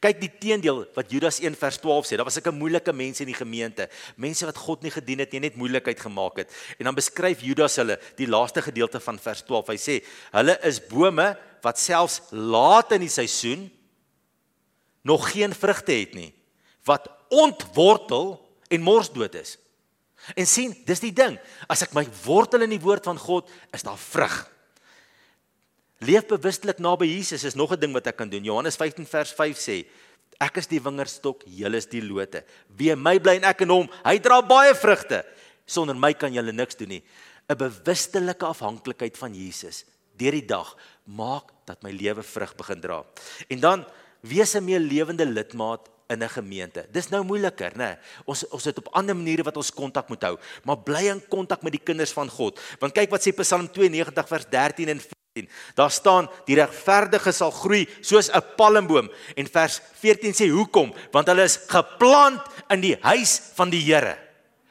Kyk 0.00 0.20
die 0.20 0.30
teendeel 0.30 0.84
wat 0.94 1.10
Judas 1.10 1.40
1 1.42 1.56
vers 1.58 1.78
12 1.82 2.06
sê. 2.06 2.16
Daar 2.16 2.28
was 2.28 2.38
'n 2.38 2.54
moeilike 2.54 2.92
mense 2.92 3.22
in 3.22 3.32
die 3.32 3.40
gemeente, 3.42 3.88
mense 4.16 4.46
wat 4.46 4.56
God 4.56 4.82
nie 4.82 4.90
gedien 4.90 5.18
het 5.18 5.32
nie, 5.32 5.40
net 5.40 5.56
moeilikheid 5.56 6.00
gemaak 6.00 6.36
het. 6.36 6.50
En 6.78 6.84
dan 6.84 6.94
beskryf 6.94 7.40
Judas 7.40 7.76
hulle 7.76 7.98
die 8.16 8.28
laaste 8.28 8.62
gedeelte 8.62 9.00
van 9.00 9.18
vers 9.18 9.42
12. 9.42 9.66
Hy 9.66 9.76
sê: 9.76 10.04
"Hulle 10.32 10.58
is 10.62 10.86
bome 10.86 11.36
wat 11.62 11.78
selfs 11.78 12.20
laat 12.30 12.92
in 12.92 13.00
die 13.00 13.08
seisoen 13.08 13.70
nog 15.02 15.30
geen 15.32 15.54
vrugte 15.54 15.92
het 15.92 16.14
nie, 16.14 16.34
wat 16.84 17.08
ontwortel 17.28 18.40
en 18.68 18.80
mors 18.80 19.10
dood 19.12 19.34
is." 19.34 19.58
En 20.34 20.46
sien, 20.46 20.74
dis 20.86 21.00
die 21.00 21.12
ding. 21.12 21.38
As 21.68 21.82
ek 21.82 21.92
my 21.92 22.06
wortel 22.24 22.62
in 22.62 22.70
die 22.70 22.80
woord 22.80 23.04
van 23.04 23.18
God, 23.18 23.50
is 23.72 23.82
daar 23.82 23.98
vrug. 23.98 24.55
Leef 26.04 26.26
bewustelik 26.28 26.78
naby 26.78 27.06
Jesus 27.08 27.44
is 27.44 27.54
nog 27.54 27.72
'n 27.72 27.80
ding 27.80 27.92
wat 27.92 28.06
ek 28.06 28.16
kan 28.16 28.28
doen. 28.28 28.44
Johannes 28.44 28.76
15 28.76 29.06
vers 29.06 29.32
5 29.32 29.56
sê: 29.56 29.86
Ek 30.38 30.56
is 30.56 30.66
die 30.66 30.80
wingerdstok, 30.80 31.42
julle 31.48 31.76
is 31.76 31.86
die 31.86 32.02
lote. 32.02 32.44
Wie 32.76 32.90
in 32.90 33.00
my 33.02 33.18
bly 33.18 33.36
en 33.36 33.44
ek 33.44 33.60
in 33.60 33.72
hom, 33.72 33.88
hy 34.04 34.18
dra 34.18 34.42
baie 34.42 34.74
vrugte. 34.74 35.24
Sonder 35.64 35.96
my 35.96 36.12
kan 36.12 36.32
julle 36.32 36.52
niks 36.52 36.76
doen 36.76 36.88
nie. 36.88 37.02
'n 37.48 37.56
Bewustelike 37.56 38.44
afhanklikheid 38.46 39.16
van 39.16 39.34
Jesus 39.34 39.84
deur 40.16 40.32
die 40.32 40.46
dag 40.46 40.76
maak 41.04 41.52
dat 41.66 41.82
my 41.82 41.90
lewe 41.90 42.22
vrug 42.22 42.54
begin 42.56 42.80
dra. 42.80 43.04
En 43.48 43.60
dan 43.60 43.84
wees 44.20 44.54
'n 44.54 44.64
meer 44.64 44.80
lewende 44.80 45.24
lidmaat 45.24 45.88
in 46.08 46.22
'n 46.22 46.28
gemeente. 46.28 46.86
Dis 46.92 47.08
nou 47.08 47.24
moeiliker, 47.24 47.72
né? 47.76 47.98
Ons 48.24 48.48
ons 48.48 48.64
het 48.64 48.78
op 48.78 48.88
ander 48.92 49.16
maniere 49.16 49.42
wat 49.42 49.56
ons 49.56 49.70
kontak 49.70 50.08
moet 50.08 50.22
hou, 50.22 50.38
maar 50.64 50.78
bly 50.78 51.08
in 51.08 51.28
kontak 51.28 51.62
met 51.62 51.72
die 51.72 51.82
kinders 51.82 52.12
van 52.12 52.28
God. 52.28 52.60
Want 52.80 52.92
kyk 52.92 53.10
wat 53.10 53.22
sê 53.22 53.32
Psalm 53.32 53.68
92 53.70 54.28
vers 54.28 54.46
13 54.50 54.88
en 54.88 55.00
14. 55.00 55.25
Daar 55.74 55.90
staan 55.90 56.30
die 56.46 56.56
regverdige 56.56 57.32
sal 57.32 57.50
groei 57.50 57.86
soos 58.00 58.30
'n 58.30 58.42
palmboom 58.56 59.10
en 59.36 59.46
vers 59.46 59.80
14 60.00 60.32
sê 60.32 60.48
hoekom? 60.48 60.94
Want 61.12 61.28
hulle 61.28 61.44
is 61.44 61.58
geplant 61.68 62.42
in 62.70 62.80
die 62.80 62.96
huis 63.00 63.40
van 63.54 63.70
die 63.70 63.82
Here. 63.82 64.16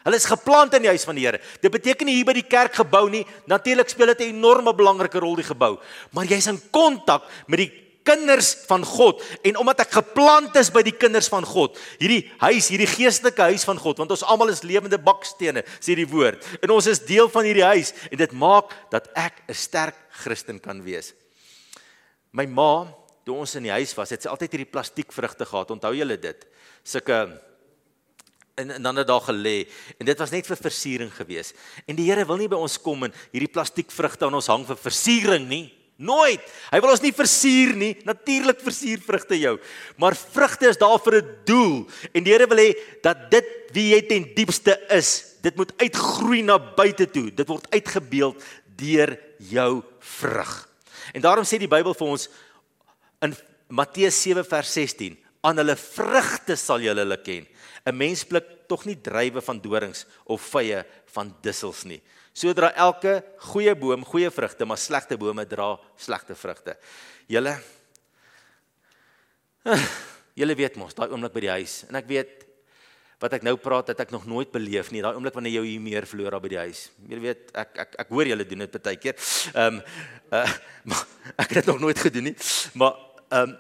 Hulle 0.04 0.16
is 0.16 0.26
geplant 0.26 0.74
in 0.74 0.82
die 0.82 0.90
huis 0.90 1.04
van 1.04 1.16
die 1.16 1.26
Here. 1.26 1.40
Dit 1.62 1.72
beteken 1.72 2.06
nie 2.06 2.16
hier 2.16 2.26
by 2.26 2.34
die 2.34 2.48
kerk 2.48 2.74
gebou 2.74 3.10
nie. 3.10 3.26
Natuurlik 3.46 3.90
speel 3.90 4.08
dit 4.08 4.22
'n 4.22 4.36
enorme 4.36 4.74
belangrike 4.74 5.20
rol 5.20 5.36
die 5.36 5.44
gebou, 5.44 5.80
maar 6.12 6.26
jy's 6.26 6.48
in 6.48 6.62
kontak 6.72 7.24
met 7.48 7.58
die 7.58 7.85
kinders 8.06 8.54
van 8.70 8.86
God 8.86 9.24
en 9.46 9.58
omdat 9.62 9.86
ek 9.86 9.98
geplant 9.98 10.56
is 10.62 10.72
by 10.74 10.84
die 10.86 10.96
kinders 10.96 11.30
van 11.32 11.48
God, 11.48 11.80
hierdie 12.00 12.24
huis, 12.44 12.70
hierdie 12.72 12.90
geestelike 12.90 13.50
huis 13.52 13.66
van 13.68 13.82
God, 13.82 14.00
want 14.02 14.14
ons 14.16 14.26
almal 14.26 14.54
is 14.54 14.64
lewende 14.68 15.00
bakstene, 15.02 15.66
sê 15.80 15.98
die 15.98 16.08
woord. 16.10 16.46
En 16.62 16.76
ons 16.78 16.90
is 16.92 17.02
deel 17.08 17.32
van 17.34 17.48
hierdie 17.48 17.66
huis 17.66 17.94
en 18.12 18.22
dit 18.22 18.38
maak 18.38 18.74
dat 18.94 19.10
ek 19.18 19.42
'n 19.50 19.54
sterk 19.54 19.98
Christen 20.24 20.60
kan 20.60 20.84
wees. 20.84 21.14
My 22.32 22.46
ma, 22.46 22.88
toe 23.26 23.36
ons 23.36 23.56
in 23.56 23.64
die 23.64 23.74
huis 23.74 23.96
was, 23.98 24.12
het 24.12 24.22
sy 24.22 24.30
altyd 24.30 24.52
hierdie 24.52 24.72
plastiekvrugte 24.72 25.46
gehad. 25.46 25.72
Onthou 25.72 25.94
julle 25.96 26.18
dit? 26.18 26.46
Sulke 26.84 27.42
en, 28.56 28.72
en 28.72 28.82
dan 28.82 28.96
het 28.96 29.08
daar 29.08 29.22
gelê 29.22 29.68
en 29.98 30.06
dit 30.06 30.18
was 30.18 30.32
net 30.32 30.48
vir 30.48 30.60
versiering 30.60 31.12
gewees. 31.14 31.54
En 31.88 31.98
die 31.98 32.08
Here 32.08 32.26
wil 32.28 32.40
nie 32.40 32.52
by 32.52 32.60
ons 32.60 32.78
kom 32.82 33.08
en 33.08 33.16
hierdie 33.34 33.52
plastiekvrugte 33.52 34.28
aan 34.28 34.38
ons 34.40 34.52
hang 34.52 34.66
vir 34.68 34.80
versiering 34.80 35.48
nie. 35.50 35.66
Nooit. 35.96 36.44
Hy 36.74 36.80
wil 36.84 36.92
ons 36.92 37.04
nie 37.04 37.14
versier 37.16 37.72
nie. 37.80 37.94
Natuurlik 38.08 38.60
versier 38.64 39.00
vrugte 39.00 39.38
jou. 39.40 39.56
Maar 40.02 40.18
vrugte 40.20 40.68
is 40.68 40.80
daar 40.80 41.00
vir 41.00 41.22
'n 41.22 41.36
doel. 41.46 41.88
En 42.14 42.24
die 42.24 42.34
Here 42.34 42.48
wil 42.48 42.58
hê 42.58 42.76
dat 43.02 43.32
dit 43.32 43.46
wie 43.72 43.96
jy 43.96 44.02
ten 44.08 44.24
diepste 44.36 44.80
is, 44.90 45.36
dit 45.42 45.56
moet 45.56 45.72
uitgroei 45.78 46.42
na 46.42 46.58
buite 46.58 47.06
toe. 47.12 47.32
Dit 47.32 47.48
word 47.48 47.68
uitgebeeld 47.72 48.44
deur 48.76 49.20
jou 49.38 49.84
vrug. 50.00 50.70
En 51.14 51.22
daarom 51.22 51.46
sê 51.46 51.58
die 51.58 51.68
Bybel 51.68 51.94
vir 51.94 52.08
ons 52.08 52.30
in 53.22 53.36
Matteus 53.70 54.22
7 54.22 54.44
vers 54.44 54.74
16, 54.74 55.18
aan 55.42 55.58
hulle 55.58 55.76
vrugte 55.76 56.56
sal 56.56 56.80
julle 56.80 57.04
hulle 57.04 57.22
ken. 57.22 57.48
'n 57.86 57.98
Mens 57.98 58.24
pluk 58.26 58.68
tog 58.68 58.86
nie 58.86 58.98
druiwe 59.02 59.42
van 59.42 59.62
dorings 59.62 60.06
of 60.26 60.42
vye 60.42 60.84
van 61.14 61.36
dussels 61.42 61.84
nie. 61.86 62.02
So 62.36 62.52
dra 62.52 62.74
elke 62.76 63.22
goeie 63.54 63.72
boom 63.80 64.04
goeie 64.04 64.30
vrugte, 64.34 64.68
maar 64.68 64.80
slegte 64.82 65.16
bome 65.18 65.46
dra 65.48 65.78
slegte 65.96 66.36
vrugte. 66.36 66.76
Julle 67.32 67.56
Julle 70.40 70.56
weet 70.60 70.76
mos, 70.76 70.92
daai 70.98 71.08
oomblik 71.14 71.32
by 71.32 71.46
die 71.46 71.54
huis 71.54 71.86
en 71.88 71.96
ek 71.96 72.10
weet 72.10 72.44
wat 73.24 73.38
ek 73.38 73.46
nou 73.48 73.56
praat 73.56 73.94
het 73.94 74.02
ek 74.04 74.12
nog 74.12 74.26
nooit 74.28 74.52
beleef 74.52 74.90
nie. 74.92 75.00
Daai 75.02 75.16
oomblik 75.16 75.38
wanneer 75.38 75.56
jy 75.56 75.64
jou 75.70 75.80
meer 75.82 76.06
verloor 76.06 76.36
daar 76.36 76.44
by 76.44 76.52
die 76.52 76.60
huis. 76.60 76.82
Jy 77.08 77.20
weet, 77.24 77.48
ek 77.56 77.80
ek 77.86 77.96
ek 78.04 78.12
hoor 78.12 78.28
julle 78.28 78.46
doen 78.50 78.66
dit 78.66 78.76
baie 78.90 79.00
keer. 79.00 79.16
Ehm 79.56 79.80
um, 79.80 79.80
uh, 80.36 81.00
ek 81.40 81.48
het 81.48 81.62
dit 81.62 81.72
nog 81.72 81.80
nooit 81.88 82.04
gedoen 82.04 82.30
nie. 82.30 82.36
Maar 82.76 83.00
ehm 83.32 83.56
um, 83.56 83.58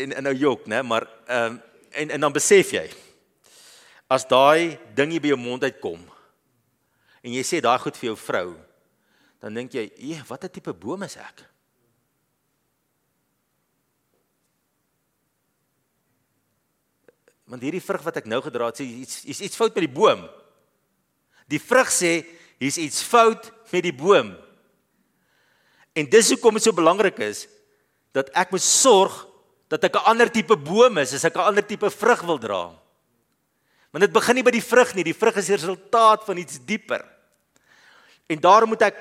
en 0.00 0.12
en 0.20 0.24
nou 0.28 0.36
jok, 0.36 0.68
né, 0.68 0.84
maar 0.84 1.08
ehm 1.26 1.56
um, 1.56 1.60
en 1.90 2.16
en 2.18 2.28
dan 2.28 2.36
besef 2.36 2.76
jy 2.76 2.84
as 4.12 4.28
daai 4.28 4.76
dingie 4.94 5.18
by 5.22 5.32
jou 5.32 5.40
mond 5.40 5.64
uitkom 5.64 6.04
en 7.22 7.32
jy 7.32 7.42
sê 7.44 7.60
daai 7.60 7.78
goed 7.78 7.96
vir 7.96 8.10
jou 8.10 8.16
vrou, 8.16 8.56
dan 9.40 9.54
dink 9.54 9.72
jy, 9.72 9.90
"Ee, 9.98 10.22
watter 10.28 10.50
tipe 10.50 10.72
boom 10.72 11.02
is 11.02 11.16
ek?" 11.16 11.44
Want 17.50 17.62
hierdie 17.62 17.82
vrug 17.82 18.02
wat 18.02 18.16
ek 18.16 18.26
nou 18.26 18.40
gedra 18.40 18.66
het, 18.66 18.78
sê 18.78 18.84
iets 18.84 19.24
is 19.24 19.40
iets 19.40 19.56
fout 19.56 19.74
met 19.74 19.82
die 19.82 19.94
boom. 19.94 20.28
Die 21.50 21.58
vrug 21.58 21.90
sê 21.90 22.24
hier's 22.58 22.78
iets 22.78 23.02
fout 23.02 23.50
met 23.72 23.82
die 23.82 23.92
boom. 23.92 24.36
En 25.92 26.06
dis 26.06 26.30
hoekom 26.30 26.54
dit 26.54 26.62
so 26.62 26.72
belangrik 26.72 27.18
is 27.18 27.48
dat 28.12 28.30
ek 28.38 28.50
moet 28.50 28.62
sorg 28.62 29.26
dat 29.68 29.84
ek 29.84 29.94
'n 29.96 30.06
ander 30.06 30.30
tipe 30.30 30.56
boom 30.56 30.98
is 30.98 31.14
as 31.14 31.24
ek 31.24 31.34
'n 31.34 31.40
ander 31.40 31.66
tipe 31.66 31.90
vrug 31.90 32.22
wil 32.22 32.38
dra. 32.38 32.79
Want 33.90 34.06
dit 34.06 34.12
begin 34.14 34.38
nie 34.38 34.46
by 34.46 34.54
die 34.54 34.64
vrug 34.64 34.94
nie, 34.94 35.04
die 35.06 35.16
vrug 35.16 35.38
is 35.40 35.48
die 35.50 35.56
resultaat 35.56 36.26
van 36.26 36.38
iets 36.38 36.60
dieper. 36.66 37.02
En 38.30 38.38
daarom 38.42 38.70
moet 38.70 38.86
ek 38.86 39.00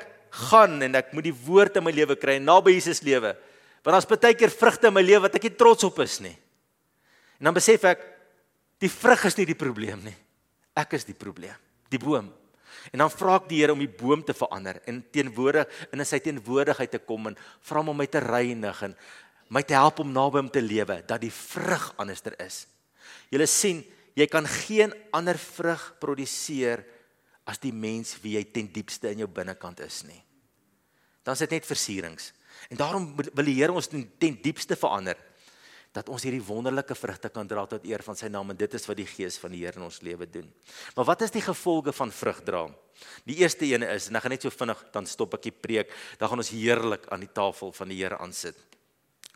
gaan 0.49 0.81
en 0.85 0.97
ek 0.97 1.13
moet 1.13 1.29
die 1.29 1.35
woord 1.45 1.77
in 1.77 1.85
my 1.85 1.93
lewe 1.93 2.17
kry 2.17 2.37
en 2.39 2.47
naby 2.49 2.73
Jesus 2.77 3.03
lewe. 3.05 3.35
Want 3.85 3.95
daar's 3.95 4.09
baie 4.09 4.37
keer 4.37 4.53
vrugte 4.53 4.89
in 4.89 4.95
my 4.97 5.03
lewe 5.05 5.27
wat 5.27 5.37
ek 5.37 5.45
nie 5.49 5.57
trots 5.57 5.85
op 5.85 6.01
is 6.03 6.19
nie. 6.25 6.35
En 7.39 7.49
dan 7.49 7.55
besef 7.55 7.85
ek 7.87 8.01
Die 8.79 8.91
vrug 8.91 9.25
is 9.27 9.35
nie 9.39 9.47
die 9.49 9.59
probleem 9.59 10.01
nie. 10.07 10.15
Ek 10.79 10.95
is 10.95 11.05
die 11.07 11.17
probleem, 11.17 11.55
die 11.91 11.99
boom. 11.99 12.29
En 12.93 13.03
dan 13.03 13.11
vra 13.11 13.35
ek 13.41 13.49
die 13.49 13.59
Here 13.59 13.75
om 13.75 13.81
die 13.81 13.91
boom 13.91 14.21
te 14.23 14.35
verander 14.37 14.79
en 14.87 15.01
teenwoordig 15.11 15.67
in 15.91 16.03
sy 16.07 16.21
teenwoordigheid 16.23 16.93
te 16.95 17.01
kom 17.03 17.27
en 17.27 17.35
vra 17.67 17.81
hom 17.81 17.91
om 17.91 17.99
my 17.99 18.07
te 18.07 18.21
reinig 18.23 18.83
en 18.87 18.95
my 19.51 19.63
te 19.67 19.75
help 19.75 19.99
om 20.03 20.13
naby 20.13 20.39
hom 20.39 20.51
te 20.53 20.63
lewe 20.63 21.01
dat 21.09 21.19
die 21.19 21.33
vrug 21.33 21.89
anderster 21.99 22.37
is. 22.39 22.63
Jy 23.33 23.45
sien, 23.49 23.81
jy 24.19 24.27
kan 24.27 24.47
geen 24.47 24.93
ander 25.15 25.37
vrug 25.39 25.83
produseer 26.01 26.83
as 27.49 27.61
die 27.61 27.73
mens 27.73 28.15
wie 28.23 28.35
jy 28.37 28.43
ten 28.53 28.67
diepste 28.73 29.11
in 29.13 29.23
jou 29.23 29.29
binnekant 29.31 29.79
is 29.85 30.03
nie. 30.07 30.19
Dan 31.25 31.37
is 31.37 31.43
dit 31.45 31.57
net 31.57 31.67
versierings. 31.67 32.31
En 32.69 32.79
daarom 32.79 33.09
wil 33.15 33.47
die 33.47 33.57
Here 33.57 33.73
ons 33.73 33.87
ten, 33.87 34.05
ten 34.19 34.37
diepste 34.43 34.75
verander 34.79 35.17
dat 35.95 36.09
ons 36.13 36.21
hierdie 36.21 36.43
wonderlike 36.45 36.93
vrugte 36.93 37.31
kan 37.33 37.47
dra 37.49 37.63
tot 37.65 37.85
eer 37.87 38.03
van 38.05 38.17
sy 38.17 38.27
naam 38.29 38.51
en 38.53 38.57
dit 38.57 38.73
is 38.77 38.85
wat 38.85 38.99
die 38.99 39.07
gees 39.09 39.39
van 39.41 39.55
die 39.55 39.63
Here 39.63 39.79
in 39.79 39.87
ons 39.87 40.01
lewe 40.05 40.27
doen. 40.29 40.45
Maar 40.97 41.07
wat 41.09 41.25
is 41.25 41.33
die 41.33 41.41
gevolge 41.41 41.93
van 41.97 42.13
vrug 42.13 42.43
dra? 42.45 42.67
Die 43.25 43.39
eerste 43.41 43.65
ene 43.65 43.89
is 43.95 44.09
en 44.09 44.19
ek 44.19 44.25
gaan 44.25 44.35
net 44.35 44.45
so 44.45 44.53
vinnig 44.53 44.83
dan 44.93 45.09
stop 45.09 45.33
ek 45.39 45.47
die 45.47 45.55
preek, 45.55 45.93
dan 46.21 46.29
gaan 46.29 46.43
ons 46.43 46.53
heerlik 46.53 47.07
aan 47.09 47.25
die 47.25 47.33
tafel 47.33 47.73
van 47.73 47.89
die 47.89 47.97
Here 48.03 48.19
aansit. 48.21 48.59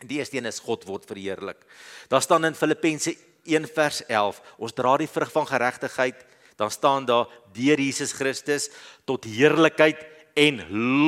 Die 0.03 0.19
eerste 0.19 0.37
een 0.37 0.49
is 0.49 0.61
God 0.61 0.85
word 0.85 1.07
verheerlik. 1.07 1.63
Daar 2.11 2.21
staan 2.21 2.45
in 2.45 2.57
Filippense 2.57 3.15
1 3.45 3.67
vers 3.75 4.01
11, 4.07 4.41
ons 4.57 4.75
dra 4.75 4.97
die 4.97 5.09
vrug 5.09 5.31
van 5.31 5.47
geregtigheid, 5.47 6.25
dan 6.55 6.71
staan 6.71 7.05
daar 7.05 7.29
deur 7.53 7.79
Jesus 7.79 8.13
Christus 8.13 8.69
tot 9.05 9.25
heerlikheid 9.25 9.99
en 10.37 10.61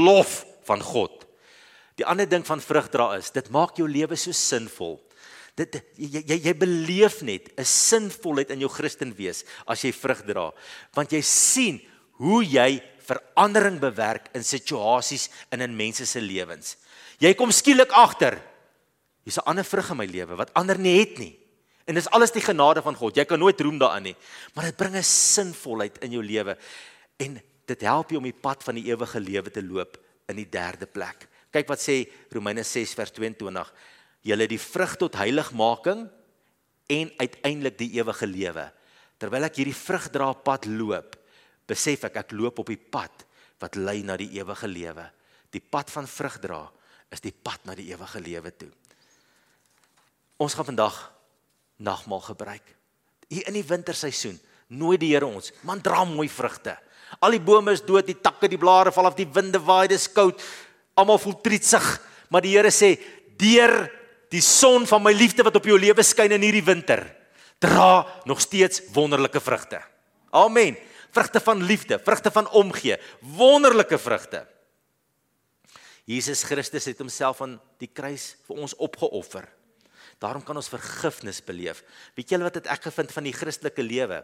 lof 0.06 0.44
van 0.68 0.82
God. 0.82 1.24
Die 1.96 2.06
ander 2.06 2.28
ding 2.28 2.44
van 2.46 2.62
vrug 2.62 2.90
dra 2.92 3.14
is, 3.20 3.32
dit 3.32 3.50
maak 3.54 3.78
jou 3.80 3.88
lewe 3.88 4.18
so 4.20 4.36
sinvol. 4.36 4.98
Dit 5.56 5.78
jy 5.96 6.20
jy, 6.20 6.40
jy 6.50 6.54
beleef 6.60 7.22
net 7.24 7.54
'n 7.56 7.64
sinvolheid 7.64 8.52
in 8.52 8.60
jou 8.60 8.70
Christen 8.70 9.16
wees 9.16 9.46
as 9.66 9.84
jy 9.84 9.92
vrug 9.92 10.26
dra. 10.26 10.52
Want 10.94 11.12
jy 11.12 11.22
sien 11.22 11.80
hoe 12.20 12.44
jy 12.44 12.84
verandering 13.00 13.80
bewerk 13.80 14.28
in 14.36 14.44
situasies 14.44 15.30
en 15.52 15.62
in 15.62 15.76
mense 15.76 16.06
se 16.06 16.20
lewens. 16.20 16.76
Jy 17.20 17.34
kom 17.34 17.52
skielik 17.52 17.92
agter 17.92 18.42
hier's 19.24 19.38
'n 19.38 19.48
ander 19.48 19.64
vrug 19.64 19.92
in 19.92 19.98
my 19.98 20.06
lewe 20.06 20.36
wat 20.36 20.52
ander 20.54 20.78
nie 20.78 21.00
het 21.00 21.18
nie 21.20 21.45
en 21.86 21.96
dis 21.96 22.10
alles 22.10 22.34
die 22.34 22.44
genade 22.44 22.82
van 22.82 22.96
God 22.96 23.18
jy 23.18 23.26
kan 23.26 23.40
nooit 23.40 23.62
roem 23.62 23.80
daarin 23.80 24.12
nie 24.12 24.16
maar 24.56 24.66
dit 24.66 24.78
bring 24.78 24.96
'n 24.96 25.04
sinvolheid 25.04 25.98
in 26.04 26.12
jou 26.12 26.24
lewe 26.24 26.58
en 27.18 27.42
dit 27.66 27.82
help 27.82 28.10
jou 28.10 28.18
om 28.18 28.32
die 28.32 28.42
pad 28.42 28.64
van 28.64 28.76
die 28.76 28.90
ewige 28.92 29.20
lewe 29.20 29.52
te 29.52 29.64
loop 29.64 29.98
in 30.28 30.36
die 30.36 30.50
derde 30.50 30.86
plek 30.86 31.28
kyk 31.52 31.68
wat 31.68 31.80
sê 31.80 32.06
Romeine 32.32 32.64
6 32.64 32.94
vers 32.94 33.12
22 33.12 33.74
julle 34.26 34.48
die 34.50 34.60
vrug 34.60 34.98
tot 34.98 35.16
heiligmaking 35.16 36.10
en 36.92 37.12
uiteindelik 37.18 37.78
die 37.80 37.92
ewige 38.00 38.28
lewe. 38.30 38.66
Terwyl 39.22 39.48
ek 39.48 39.62
hierdie 39.62 39.78
vrugdra 39.78 40.32
pad 40.46 40.68
loop, 40.70 41.16
besef 41.66 42.06
ek 42.10 42.22
ek 42.26 42.36
loop 42.36 42.62
op 42.62 42.70
die 42.70 42.80
pad 42.80 43.26
wat 43.62 43.78
lei 43.80 44.02
na 44.06 44.18
die 44.20 44.32
ewige 44.38 44.68
lewe. 44.70 45.06
Die 45.54 45.64
pad 45.64 45.90
van 45.94 46.10
vrugdra 46.10 46.62
is 47.14 47.24
die 47.24 47.34
pad 47.34 47.64
na 47.66 47.78
die 47.78 47.88
ewige 47.94 48.22
lewe 48.22 48.52
toe. 48.52 48.72
Ons 50.42 50.58
gaan 50.58 50.68
vandag 50.68 50.98
nagmaal 51.78 52.24
gebruik. 52.30 52.76
Hier 53.30 53.48
in 53.50 53.58
die 53.58 53.66
winterseisoen 53.66 54.40
nooi 54.68 54.98
die 54.98 55.12
Here 55.14 55.28
ons, 55.28 55.52
man 55.64 55.82
dra 55.84 56.04
mooi 56.08 56.28
vrugte. 56.32 56.78
Al 57.22 57.36
die 57.38 57.44
bome 57.44 57.74
is 57.76 57.84
dood, 57.86 58.08
die 58.08 58.18
takke, 58.18 58.50
die 58.50 58.60
blare 58.60 58.92
val 58.94 59.12
af, 59.12 59.18
die 59.18 59.30
winde 59.30 59.62
waai, 59.62 59.88
dit 59.92 60.00
is 60.00 60.10
koud. 60.12 60.42
Almal 60.98 61.20
voel 61.22 61.38
trietsig, 61.44 61.86
maar 62.34 62.44
die 62.46 62.56
Here 62.56 62.72
sê, 62.74 62.96
deur 63.38 63.86
die 64.34 64.42
son 64.42 64.88
van 64.90 65.04
my 65.04 65.14
liefde 65.14 65.46
wat 65.46 65.56
op 65.56 65.68
jou 65.70 65.78
lewe 65.80 66.04
skyn 66.04 66.34
in 66.36 66.44
hierdie 66.44 66.66
winter 66.66 67.04
dra 67.60 68.06
nog 68.26 68.42
steeds 68.42 68.82
wonderlike 68.94 69.40
vrugte. 69.40 69.82
Amen. 70.30 70.76
Vrugte 71.12 71.40
van 71.40 71.64
liefde, 71.64 72.00
vrugte 72.04 72.32
van 72.32 72.50
omgee, 72.50 72.98
wonderlike 73.20 73.98
vrugte. 73.98 74.44
Jesus 76.06 76.44
Christus 76.44 76.86
het 76.86 77.00
homself 77.00 77.42
aan 77.42 77.56
die 77.82 77.90
kruis 77.90 78.36
vir 78.46 78.60
ons 78.62 78.76
opgeoffer. 78.76 79.48
Daarom 80.24 80.44
kan 80.44 80.56
ons 80.56 80.72
vergifnis 80.72 81.42
beleef. 81.44 81.84
Weet 82.16 82.32
julle 82.32 82.48
wat 82.48 82.62
het 82.62 82.70
ek 82.72 82.88
gevind 82.88 83.12
van 83.12 83.28
die 83.28 83.36
Christelike 83.36 83.84
lewe? 83.84 84.24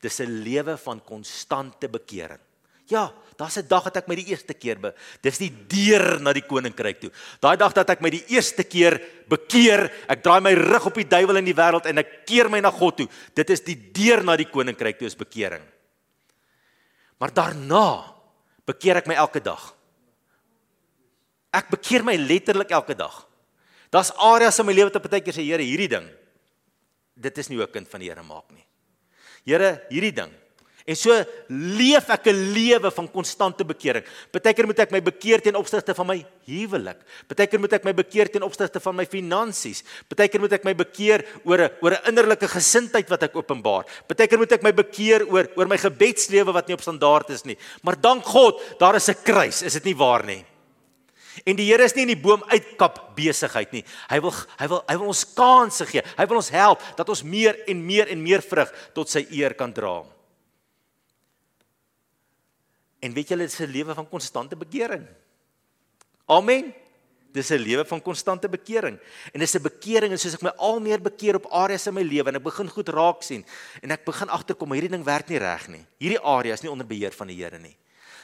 Dis 0.00 0.20
'n 0.20 0.42
lewe 0.42 0.76
van 0.76 1.00
konstante 1.04 1.88
bekering. 1.88 2.40
Ja, 2.86 3.12
daar's 3.36 3.58
'n 3.58 3.66
dag 3.68 3.84
dat 3.84 3.96
ek 3.96 4.08
my 4.08 4.14
die 4.14 4.30
eerste 4.30 4.54
keer 4.54 4.78
be. 4.78 4.94
Dis 5.20 5.38
die 5.38 5.50
deur 5.50 6.20
na 6.20 6.32
die 6.32 6.46
koninkryk 6.46 7.00
toe. 7.00 7.10
Daai 7.40 7.56
dag 7.56 7.72
dat 7.72 7.90
ek 7.90 8.00
my 8.00 8.10
die 8.10 8.24
eerste 8.28 8.64
keer 8.64 9.02
bekeer, 9.28 9.90
ek 10.08 10.22
draai 10.22 10.40
my 10.40 10.54
rug 10.54 10.86
op 10.86 10.94
die 10.94 11.08
duiwel 11.08 11.36
in 11.36 11.44
die 11.44 11.54
wêreld 11.54 11.86
en 11.86 11.98
ek 11.98 12.26
keer 12.26 12.48
my 12.48 12.60
na 12.60 12.70
God 12.70 12.96
toe. 12.96 13.08
Dit 13.34 13.50
is 13.50 13.60
die 13.60 13.92
deur 13.92 14.22
na 14.24 14.36
die 14.36 14.50
koninkryk 14.50 14.98
toe 14.98 15.06
is 15.06 15.16
bekering. 15.16 15.62
Maar 17.18 17.32
daarna 17.32 18.14
bekeer 18.64 18.96
ek 18.96 19.06
my 19.06 19.14
elke 19.14 19.40
dag. 19.40 19.74
Ek 21.52 21.68
bekeer 21.68 22.04
my 22.04 22.16
letterlik 22.16 22.70
elke 22.70 22.94
dag. 22.94 23.25
Daar's 23.96 24.12
areas 24.20 24.60
in 24.60 24.68
my 24.68 24.74
lewe 24.76 24.92
wat 24.92 25.08
baie 25.08 25.24
keer 25.24 25.36
sê 25.36 25.44
Here, 25.46 25.64
hierdie 25.64 25.92
ding 25.96 26.08
dit 27.16 27.38
is 27.40 27.48
nie 27.48 27.56
'n 27.56 27.72
kind 27.72 27.88
van 27.88 28.00
die 28.00 28.10
Here 28.10 28.22
maak 28.22 28.52
nie. 28.52 28.66
Here, 29.46 29.80
hierdie 29.88 30.12
ding 30.12 30.32
En 30.86 30.94
so 30.94 31.10
leef 31.50 32.06
ek 32.14 32.28
'n 32.30 32.54
lewe 32.54 32.90
van 32.94 33.10
konstante 33.10 33.66
bekering. 33.66 34.06
Partykeer 34.30 34.66
moet 34.66 34.78
ek 34.78 34.92
my 34.94 35.02
bekeer 35.02 35.42
teen 35.42 35.58
opsigte 35.58 35.92
van 35.94 36.06
my 36.06 36.24
huwelik. 36.46 37.02
Partykeer 37.26 37.58
moet 37.58 37.72
ek 37.72 37.84
my 37.84 37.92
bekeer 37.92 38.30
teen 38.30 38.46
opsigte 38.46 38.78
van 38.78 38.94
my 38.94 39.04
finansies. 39.04 39.82
Partykeer 40.06 40.40
moet 40.40 40.52
ek 40.52 40.64
my 40.64 40.74
bekeer 40.74 41.26
oor 41.42 41.58
'n 41.58 41.70
oor 41.82 41.90
'n 41.90 42.06
innerlike 42.06 42.46
gesindheid 42.46 43.08
wat 43.10 43.22
ek 43.24 43.34
openbaar. 43.34 43.84
Partykeer 44.06 44.38
moet 44.38 44.52
ek 44.52 44.62
my 44.62 44.72
bekeer 44.72 45.26
oor 45.26 45.48
oor 45.56 45.66
my 45.66 45.76
gebedslewe 45.76 46.52
wat 46.52 46.68
nie 46.68 46.74
op 46.74 46.82
standaard 46.82 47.30
is 47.30 47.44
nie. 47.44 47.58
Maar 47.82 48.00
dank 48.00 48.24
God, 48.24 48.78
daar 48.78 48.94
is 48.94 49.08
'n 49.08 49.22
kruis, 49.24 49.62
is 49.62 49.72
dit 49.72 49.84
nie 49.84 49.96
waar 49.96 50.24
nie? 50.24 50.44
En 51.44 51.56
die 51.56 51.66
Here 51.70 51.84
is 51.84 51.94
nie 51.94 52.06
in 52.06 52.14
die 52.14 52.22
boom 52.22 52.42
uitkap 52.48 53.00
besigheid 53.16 53.72
nie. 53.72 53.84
Hy 54.08 54.20
wil 54.24 54.32
hy 54.32 54.68
wil 54.70 54.82
hy 54.88 54.96
wil 54.96 55.12
ons 55.12 55.24
kansse 55.36 55.86
gee. 55.86 56.02
Hy 56.16 56.26
wil 56.26 56.40
ons 56.40 56.52
help 56.54 56.82
dat 56.96 57.08
ons 57.08 57.22
meer 57.22 57.58
en 57.68 57.84
meer 57.84 58.08
en 58.08 58.22
meer 58.22 58.44
vrug 58.44 58.72
tot 58.94 59.10
sy 59.10 59.26
eer 59.30 59.54
kan 59.54 59.72
dra. 59.72 60.04
En 63.04 63.12
weet 63.12 63.28
julle, 63.28 63.44
dit 63.44 63.52
is 63.52 63.60
'n 63.60 63.70
lewe 63.70 63.94
van 63.94 64.08
konstante 64.08 64.56
bekering. 64.56 65.06
Amen. 66.26 66.74
Dis 67.32 67.50
'n 67.50 67.60
lewe 67.60 67.84
van 67.84 68.02
konstante 68.02 68.48
bekering. 68.48 68.98
En 69.32 69.40
dis 69.40 69.54
'n 69.54 69.62
bekering 69.62 70.12
en 70.12 70.18
soos 70.18 70.34
ek 70.34 70.42
my 70.42 70.52
al 70.56 70.80
meer 70.80 71.00
bekeer 71.00 71.36
op 71.36 71.46
areas 71.52 71.86
in 71.86 71.94
my 71.94 72.02
lewe 72.02 72.28
en 72.28 72.36
ek 72.36 72.42
begin 72.42 72.68
goed 72.68 72.88
raak 72.88 73.22
sien 73.22 73.44
en 73.82 73.90
ek 73.90 74.04
begin 74.04 74.28
agterkom 74.28 74.72
hierdie 74.72 74.90
ding 74.90 75.04
werk 75.04 75.28
nie 75.28 75.38
reg 75.38 75.68
nie. 75.68 75.86
Hierdie 75.98 76.20
area 76.20 76.54
is 76.54 76.62
nie 76.62 76.70
onder 76.70 76.86
beheer 76.86 77.12
van 77.12 77.26
die 77.26 77.36
Here 77.36 77.58
nie. 77.58 77.76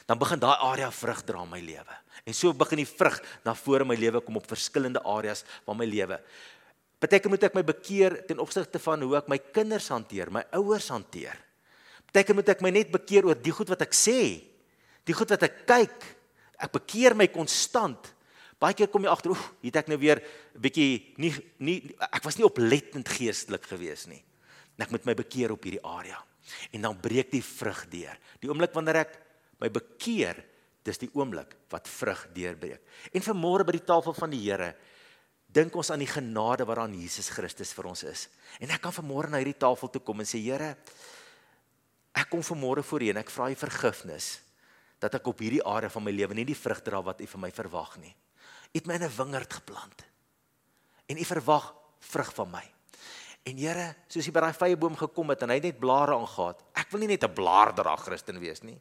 Dan 0.05 0.19
begin 0.19 0.39
daai 0.39 0.57
area 0.59 0.91
vrug 0.91 1.21
dra 1.23 1.43
in 1.43 1.49
my 1.49 1.61
lewe. 1.63 1.99
En 2.25 2.33
so 2.33 2.53
begin 2.53 2.83
die 2.83 2.89
vrug 2.89 3.19
na 3.45 3.53
vore 3.55 3.85
my 3.85 3.95
lewe 3.95 4.21
kom 4.21 4.37
op 4.37 4.47
verskillende 4.47 5.03
areas 5.03 5.43
van 5.65 5.77
my 5.77 5.85
lewe. 5.85 6.19
Partyke 6.99 7.29
moet 7.29 7.43
ek 7.43 7.55
my 7.55 7.63
bekeer 7.63 8.21
ten 8.27 8.39
opsigte 8.39 8.79
van 8.79 9.01
hoe 9.01 9.17
ek 9.19 9.27
my 9.27 9.37
kinders 9.37 9.89
hanteer, 9.91 10.31
my 10.31 10.43
ouers 10.55 10.87
hanteer. 10.91 11.35
Partyke 12.07 12.35
moet 12.35 12.49
ek 12.49 12.61
my 12.63 12.71
net 12.71 12.91
bekeer 12.91 13.27
oor 13.27 13.35
die 13.35 13.51
goed 13.51 13.71
wat 13.71 13.83
ek 13.83 13.95
sê 13.95 14.53
Die 15.03 15.15
goed 15.15 15.33
wat 15.33 15.43
ek 15.43 15.63
kyk, 15.67 16.05
ek 16.63 16.75
bekeer 16.77 17.15
my 17.17 17.27
konstant. 17.31 18.11
Baie 18.61 18.75
keer 18.77 18.87
kom 18.91 19.03
jy 19.03 19.11
agter, 19.11 19.33
oef, 19.33 19.49
hier 19.59 19.73
het 19.73 19.81
ek 19.81 19.89
nou 19.91 19.99
weer 19.99 20.23
'n 20.55 20.61
bietjie 20.61 21.13
nie 21.17 21.33
nie 21.59 21.95
ek 21.99 22.23
was 22.23 22.37
nie 22.37 22.47
oplettend 22.47 23.07
geestelik 23.07 23.63
gewees 23.67 24.07
nie. 24.07 24.23
En 24.77 24.85
ek 24.85 24.91
moet 24.91 25.05
my 25.05 25.13
bekeer 25.13 25.51
op 25.51 25.63
hierdie 25.63 25.83
area. 25.83 26.23
En 26.71 26.81
dan 26.81 26.99
breek 26.99 27.31
die 27.31 27.41
vrug 27.41 27.89
deur. 27.89 28.17
Die 28.39 28.49
oomblik 28.49 28.73
wanneer 28.73 28.95
ek 28.95 29.19
my 29.63 29.71
bekeer, 29.71 30.41
dis 30.83 30.99
die 30.99 31.11
oomblik 31.15 31.55
wat 31.71 31.87
vrug 31.87 32.25
deurbreek. 32.35 32.83
En 33.15 33.23
vanmôre 33.23 33.63
by 33.67 33.77
die 33.77 33.87
tafel 33.87 34.15
van 34.17 34.33
die 34.33 34.41
Here 34.43 34.73
dink 35.53 35.75
ons 35.77 35.91
aan 35.93 36.01
die 36.01 36.09
genade 36.09 36.65
wat 36.65 36.81
aan 36.81 36.95
Jesus 36.97 37.29
Christus 37.31 37.71
vir 37.77 37.91
ons 37.91 38.03
is. 38.09 38.25
En 38.59 38.73
ek 38.73 38.81
kan 38.83 38.95
vanmôre 38.95 39.29
na 39.29 39.39
hierdie 39.39 39.59
tafel 39.59 39.91
toe 39.93 40.01
kom 40.03 40.23
en 40.23 40.27
sê 40.27 40.41
Here, 40.41 40.73
ek 42.13 42.29
kom 42.31 42.43
vanmôre 42.43 42.83
voor 42.83 43.05
U 43.05 43.11
en 43.13 43.21
ek 43.21 43.31
vra 43.31 43.51
U 43.53 43.57
vergifnis 43.57 44.33
dat 45.03 45.15
ek 45.19 45.27
op 45.29 45.41
hierdie 45.43 45.63
area 45.67 45.91
van 45.91 46.03
my 46.05 46.13
lewe 46.15 46.35
nie 46.35 46.47
die 46.47 46.57
vrug 46.57 46.81
dra 46.83 47.01
wat 47.05 47.21
U 47.21 47.27
van 47.35 47.45
my 47.45 47.51
verwag 47.53 47.97
nie. 48.01 48.13
U 48.73 48.75
het 48.79 48.87
my 48.89 48.97
in 48.97 49.03
'n 49.07 49.15
wingerd 49.17 49.53
geplant. 49.53 50.05
En 51.07 51.17
U 51.17 51.23
verwag 51.23 51.73
vrug 51.99 52.33
van 52.33 52.51
my. 52.51 52.65
En 53.45 53.57
Here, 53.57 53.95
soos 54.07 54.25
jy 54.25 54.31
by 54.31 54.39
daai 54.39 54.53
vrye 54.53 54.77
boom 54.77 54.95
gekom 54.95 55.29
het 55.29 55.43
en 55.43 55.49
hy 55.49 55.55
het 55.55 55.63
net 55.63 55.79
blare 55.79 56.15
aangegaat. 56.15 56.63
Ek 56.73 56.91
wil 56.91 56.99
nie 56.99 57.07
net 57.07 57.23
'n 57.23 57.33
blaardra 57.33 57.95
Christen 57.95 58.39
wees 58.39 58.63
nie. 58.63 58.79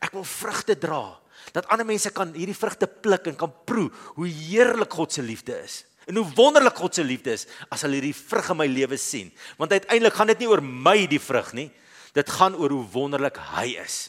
Ek 0.00 0.12
wil 0.12 0.24
vrugte 0.24 0.76
dra 0.78 1.18
dat 1.54 1.68
ander 1.72 1.86
mense 1.86 2.10
kan 2.12 2.32
hierdie 2.34 2.56
vrugte 2.56 2.86
pluk 2.86 3.28
en 3.30 3.36
kan 3.38 3.52
proe 3.64 3.88
hoe 4.18 4.26
heerlik 4.26 4.92
God 4.92 5.12
se 5.12 5.22
liefde 5.22 5.56
is. 5.62 5.84
En 6.08 6.16
hoe 6.16 6.26
wonderlik 6.36 6.76
God 6.76 6.94
se 6.94 7.04
liefde 7.04 7.34
is 7.36 7.46
as 7.68 7.84
hulle 7.84 8.00
hierdie 8.00 8.16
vrug 8.16 8.50
in 8.52 8.58
my 8.62 8.66
lewe 8.68 8.96
sien. 9.00 9.30
Want 9.60 9.72
uiteindelik 9.76 10.16
gaan 10.16 10.32
dit 10.32 10.44
nie 10.44 10.48
oor 10.48 10.62
my 10.64 11.06
die 11.08 11.20
vrug 11.20 11.52
nie. 11.56 11.68
Dit 12.16 12.30
gaan 12.32 12.56
oor 12.56 12.72
hoe 12.72 12.86
wonderlik 12.92 13.36
hy 13.54 13.74
is. 13.80 14.08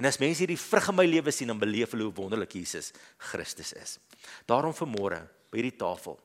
En 0.00 0.08
as 0.08 0.16
mense 0.20 0.40
hierdie 0.40 0.60
vrug 0.60 0.88
in 0.88 0.96
my 0.96 1.04
lewe 1.04 1.32
sien, 1.34 1.50
dan 1.52 1.60
beleef 1.60 1.92
hulle 1.92 2.06
hoe 2.08 2.16
wonderlik 2.16 2.56
Jesus 2.56 2.88
Christus 3.30 3.74
is. 3.76 3.98
Daarom 4.48 4.72
vanmôre 4.72 5.20
by 5.52 5.60
hierdie 5.60 5.76
tafel, 5.76 6.16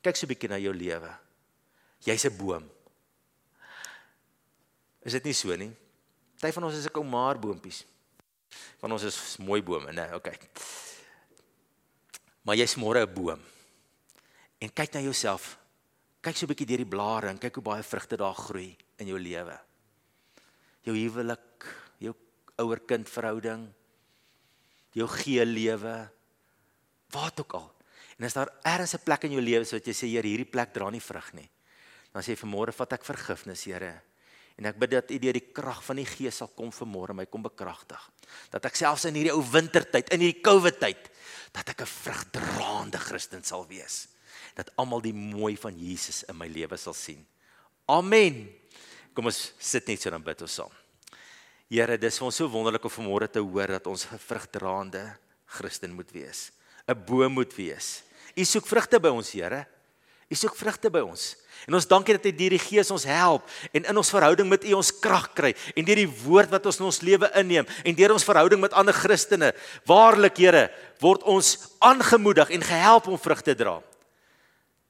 kyk 0.00 0.16
so 0.16 0.24
'n 0.24 0.32
bietjie 0.32 0.48
na 0.48 0.56
jou 0.56 0.72
lewe. 0.72 1.10
Jy's 2.00 2.24
'n 2.24 2.36
boom. 2.36 2.64
Is 5.04 5.12
dit 5.12 5.24
nie 5.24 5.34
so 5.34 5.54
nie? 5.56 5.72
Party 6.40 6.56
van 6.56 6.64
ons 6.64 6.76
is 6.76 6.88
'n 6.88 6.96
ou 6.96 7.04
maar 7.04 7.38
boontjies. 7.38 7.84
Van 8.80 8.92
ons 8.92 9.02
is 9.02 9.36
mooi 9.36 9.62
bome, 9.62 9.92
né? 9.92 10.14
Okay. 10.14 10.38
Maar 12.42 12.56
jy's 12.56 12.76
môre 12.76 13.04
'n 13.04 13.14
boom. 13.14 13.40
En 14.58 14.72
kyk 14.72 14.92
na 14.92 15.00
jouself. 15.00 15.58
Kyk 16.20 16.36
so 16.36 16.46
'n 16.46 16.48
bietjie 16.48 16.66
deur 16.66 16.84
die 16.84 16.86
blare 16.96 17.28
en 17.28 17.38
kyk 17.38 17.54
hoe 17.54 17.62
baie 17.62 17.82
vrugte 17.82 18.16
daar 18.16 18.34
groei 18.34 18.76
in 18.96 19.06
jou 19.06 19.18
lewe. 19.18 19.60
Jou 20.82 20.96
huwelik, 20.96 21.76
jou 21.98 22.14
ouer-kind 22.56 23.08
verhouding, 23.08 23.72
jou 24.92 25.08
gee 25.08 25.44
lewe, 25.44 26.10
wat 27.10 27.40
ook 27.40 27.52
al. 27.52 27.72
En 28.18 28.24
as 28.24 28.32
daar 28.32 28.50
ergens 28.62 28.94
'n 28.94 29.04
plek 29.04 29.24
in 29.24 29.32
jou 29.32 29.42
lewe 29.42 29.60
is 29.60 29.72
wat 29.72 29.84
jy 29.84 29.92
sê 29.92 30.06
Here, 30.08 30.26
hierdie 30.26 30.50
plek 30.50 30.72
dra 30.72 30.90
nie 30.90 31.00
vrug 31.00 31.32
nie. 31.32 31.50
Dan 32.12 32.22
sê 32.22 32.28
jy 32.28 32.36
vanmôre 32.36 32.72
vat 32.72 32.92
ek 32.92 33.04
vergifnis, 33.04 33.64
Here. 33.64 34.02
En 34.60 34.68
ek 34.68 34.76
bid 34.76 34.92
dat 34.92 35.10
U 35.10 35.18
deur 35.22 35.36
die 35.38 35.48
krag 35.56 35.80
van 35.86 35.96
die 35.96 36.08
Gees 36.08 36.42
sal 36.42 36.50
kom 36.52 36.68
vanmôre 36.74 37.16
my 37.16 37.24
kom 37.24 37.42
bekragtig. 37.42 38.00
Dat 38.52 38.66
ek 38.68 38.76
selfs 38.76 39.06
in 39.08 39.16
hierdie 39.16 39.32
ou 39.32 39.40
wintertyd, 39.40 40.12
in 40.12 40.20
hierdie 40.20 40.44
COVID 40.44 40.76
tyd, 40.82 41.08
dat 41.56 41.72
ek 41.72 41.80
'n 41.80 41.88
vrugdraande 41.88 42.98
Christen 42.98 43.42
sal 43.42 43.66
wees. 43.66 44.08
Dat 44.54 44.70
almal 44.76 45.00
die 45.00 45.16
mooi 45.16 45.56
van 45.56 45.72
Jesus 45.72 46.22
in 46.28 46.36
my 46.36 46.46
lewe 46.46 46.76
sal 46.76 46.94
sien. 46.94 47.24
Amen. 47.88 48.52
Kom 49.14 49.26
ons 49.26 49.54
sit 49.58 49.88
net 49.88 50.00
so 50.00 50.10
dan 50.10 50.22
bid 50.22 50.42
ons 50.42 50.54
saam. 50.54 50.70
Here, 51.70 51.96
dis 51.96 52.18
vir 52.18 52.26
ons 52.26 52.36
so 52.36 52.48
wonderlik 52.48 52.84
om 52.84 52.90
vanmôre 52.90 53.30
te 53.30 53.38
hoor 53.38 53.66
dat 53.66 53.86
ons 53.86 54.06
'n 54.12 54.18
vrugdraande 54.18 55.16
Christen 55.46 55.92
moet 55.92 56.10
wees. 56.12 56.52
'n 56.86 57.04
Boom 57.06 57.32
moet 57.32 57.54
wees. 57.54 58.02
U 58.36 58.44
soek 58.44 58.66
vrugte 58.66 59.00
by 59.00 59.08
ons, 59.08 59.32
Here. 59.32 59.66
U 60.30 60.38
soek 60.38 60.54
vrugte 60.54 60.90
by 60.94 61.02
ons. 61.02 61.32
En 61.66 61.74
ons 61.76 61.88
dankie 61.90 62.14
dat 62.14 62.28
U 62.30 62.32
deur 62.38 62.54
die 62.54 62.62
Gees 62.62 62.92
ons 62.94 63.04
help 63.08 63.48
en 63.74 63.88
in 63.90 63.98
ons 63.98 64.12
verhouding 64.14 64.48
met 64.48 64.64
U 64.64 64.76
ons 64.78 64.92
krag 65.02 65.26
kry 65.36 65.50
en 65.74 65.84
deur 65.84 65.98
die 65.98 66.08
woord 66.22 66.52
wat 66.54 66.68
ons 66.70 66.78
in 66.80 66.86
ons 66.88 67.00
lewe 67.04 67.28
inneem 67.40 67.68
en 67.82 67.98
deur 67.98 68.14
ons 68.14 68.24
verhouding 68.24 68.62
met 68.62 68.76
ander 68.78 68.96
Christene. 68.96 69.50
Waarlik, 69.90 70.38
Here, 70.40 70.68
word 71.02 71.26
ons 71.28 71.56
aangemoedig 71.82 72.54
en 72.54 72.64
gehelp 72.64 73.10
om 73.10 73.18
vrug 73.20 73.42
te 73.44 73.58
dra. 73.58 73.80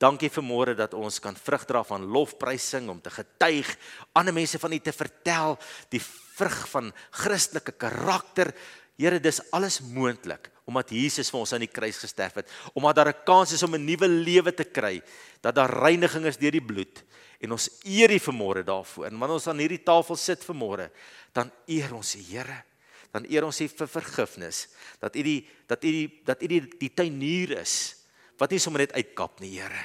Dankie 0.00 0.30
vir 0.32 0.44
môre 0.46 0.74
dat 0.76 0.94
ons 0.96 1.18
kan 1.20 1.36
vrug 1.36 1.66
dra 1.68 1.82
van 1.84 2.06
lofprysing 2.08 2.88
om 2.88 3.00
te 3.04 3.12
getuig, 3.12 3.68
ander 4.16 4.32
mense 4.32 4.58
van 4.58 4.72
U 4.72 4.78
te 4.80 4.94
vertel, 4.96 5.58
die 5.92 6.00
vrug 6.00 6.62
van 6.72 6.88
Christelike 7.12 7.74
karakter. 7.76 8.54
Here, 8.96 9.20
dis 9.20 9.42
alles 9.52 9.80
moontlik 9.80 10.50
omdat 10.70 10.92
Jesus 10.94 11.32
vir 11.32 11.40
ons 11.40 11.50
aan 11.50 11.64
die 11.64 11.72
kruis 11.72 11.96
gesterf 11.98 12.36
het, 12.38 12.50
omdat 12.78 12.96
daar 12.96 13.08
'n 13.10 13.24
kans 13.26 13.52
is 13.52 13.62
om 13.66 13.74
'n 13.74 13.84
nuwe 13.84 14.06
lewe 14.06 14.52
te 14.54 14.62
kry, 14.64 15.02
dat 15.42 15.54
daar 15.54 15.68
reiniging 15.68 16.24
is 16.26 16.36
deur 16.36 16.52
die 16.52 16.62
bloed 16.62 17.02
en 17.40 17.52
ons 17.52 17.68
eer 17.84 18.10
U 18.12 18.18
vanmôre 18.18 18.62
daarvoor. 18.64 19.06
En 19.06 19.18
wanneer 19.18 19.34
ons 19.34 19.46
aan 19.46 19.58
hierdie 19.58 19.82
tafel 19.82 20.16
sit 20.16 20.44
vanmôre, 20.44 20.90
dan 21.32 21.50
eer 21.66 21.94
ons 21.94 22.12
die 22.12 22.22
Here. 22.22 22.64
Dan 23.12 23.26
eer 23.28 23.44
ons 23.44 23.60
U 23.60 23.68
vir 23.68 23.88
vergifnis, 23.88 24.68
dat 25.00 25.16
U 25.16 25.22
die 25.22 25.48
dat 25.66 25.84
U 25.84 25.90
die 25.90 26.20
dat 26.24 26.42
U 26.42 26.46
die, 26.46 26.60
die 26.78 26.94
tuinier 26.94 27.58
is 27.60 27.99
wat 28.40 28.55
nie 28.55 28.61
sommer 28.62 28.87
net 28.87 28.96
uitkap 28.96 29.40
nie, 29.44 29.59
Here, 29.61 29.85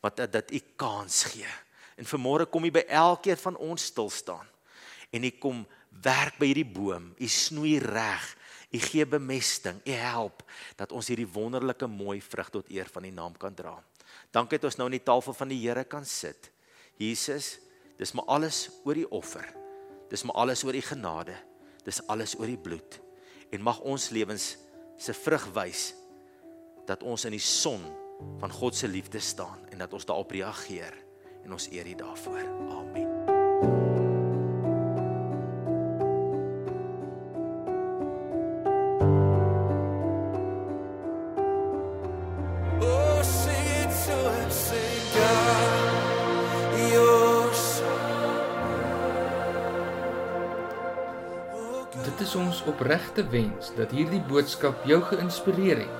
maar 0.00 0.14
dat 0.14 0.32
dat 0.32 0.52
U 0.54 0.60
kans 0.78 1.24
gee. 1.34 1.50
En 1.98 2.08
vanmôre 2.08 2.46
kom 2.48 2.64
U 2.64 2.70
by 2.72 2.86
elkeen 2.88 3.36
van 3.36 3.58
ons 3.60 3.90
stil 3.90 4.08
staan. 4.10 4.46
En 5.10 5.26
U 5.26 5.30
kom 5.42 5.64
werk 6.02 6.38
by 6.40 6.48
hierdie 6.52 6.68
boom. 6.68 7.10
U 7.18 7.28
snoei 7.28 7.78
reg. 7.82 8.24
U 8.70 8.78
gee 8.78 9.04
bemesting. 9.04 9.82
U 9.84 9.96
help 9.98 10.44
dat 10.78 10.94
ons 10.94 11.10
hierdie 11.10 11.28
wonderlike 11.28 11.88
mooi 11.90 12.20
vrug 12.22 12.52
tot 12.54 12.70
eer 12.70 12.88
van 12.88 13.04
U 13.04 13.10
naam 13.10 13.36
kan 13.36 13.54
dra. 13.54 13.74
Dankie 14.32 14.60
dat 14.60 14.70
ons 14.70 14.78
nou 14.78 14.86
aan 14.88 14.96
die 14.96 15.04
tafel 15.04 15.36
van 15.36 15.50
die 15.50 15.60
Here 15.60 15.84
kan 15.84 16.06
sit. 16.06 16.52
Jesus, 17.00 17.58
dis 17.98 18.14
maar 18.16 18.30
alles 18.38 18.68
oor 18.86 18.96
die 18.96 19.08
offer. 19.10 19.44
Dis 20.10 20.24
maar 20.24 20.46
alles 20.46 20.64
oor 20.64 20.76
die 20.76 20.86
genade. 20.86 21.36
Dis 21.84 22.00
alles 22.08 22.36
oor 22.38 22.48
die 22.48 22.60
bloed. 22.60 23.00
En 23.50 23.66
mag 23.66 23.82
ons 23.82 24.08
lewens 24.14 24.54
se 25.00 25.12
vrug 25.16 25.50
wys 25.56 25.90
dat 26.90 27.04
ons 27.06 27.24
in 27.28 27.36
die 27.36 27.44
son 27.44 27.82
van 28.42 28.50
God 28.50 28.74
se 28.74 28.88
liefde 28.90 29.22
staan 29.22 29.62
en 29.70 29.78
dat 29.78 29.92
ons 29.94 30.06
daarop 30.08 30.30
reageer 30.34 30.96
en 31.44 31.54
ons 31.54 31.68
eer 31.70 31.86
U 31.86 31.94
daarvoor. 31.94 32.42
Amen. 32.70 33.06
Oh. 42.80 42.98
Oh. 51.54 52.04
Dit 52.04 52.20
is 52.20 52.34
ons 52.34 52.62
opregte 52.66 53.28
wens 53.30 53.70
dat 53.78 53.94
hierdie 53.94 54.22
boodskap 54.26 54.84
jou 54.88 55.02
geïnspireer 55.12 55.84
het 55.86 55.99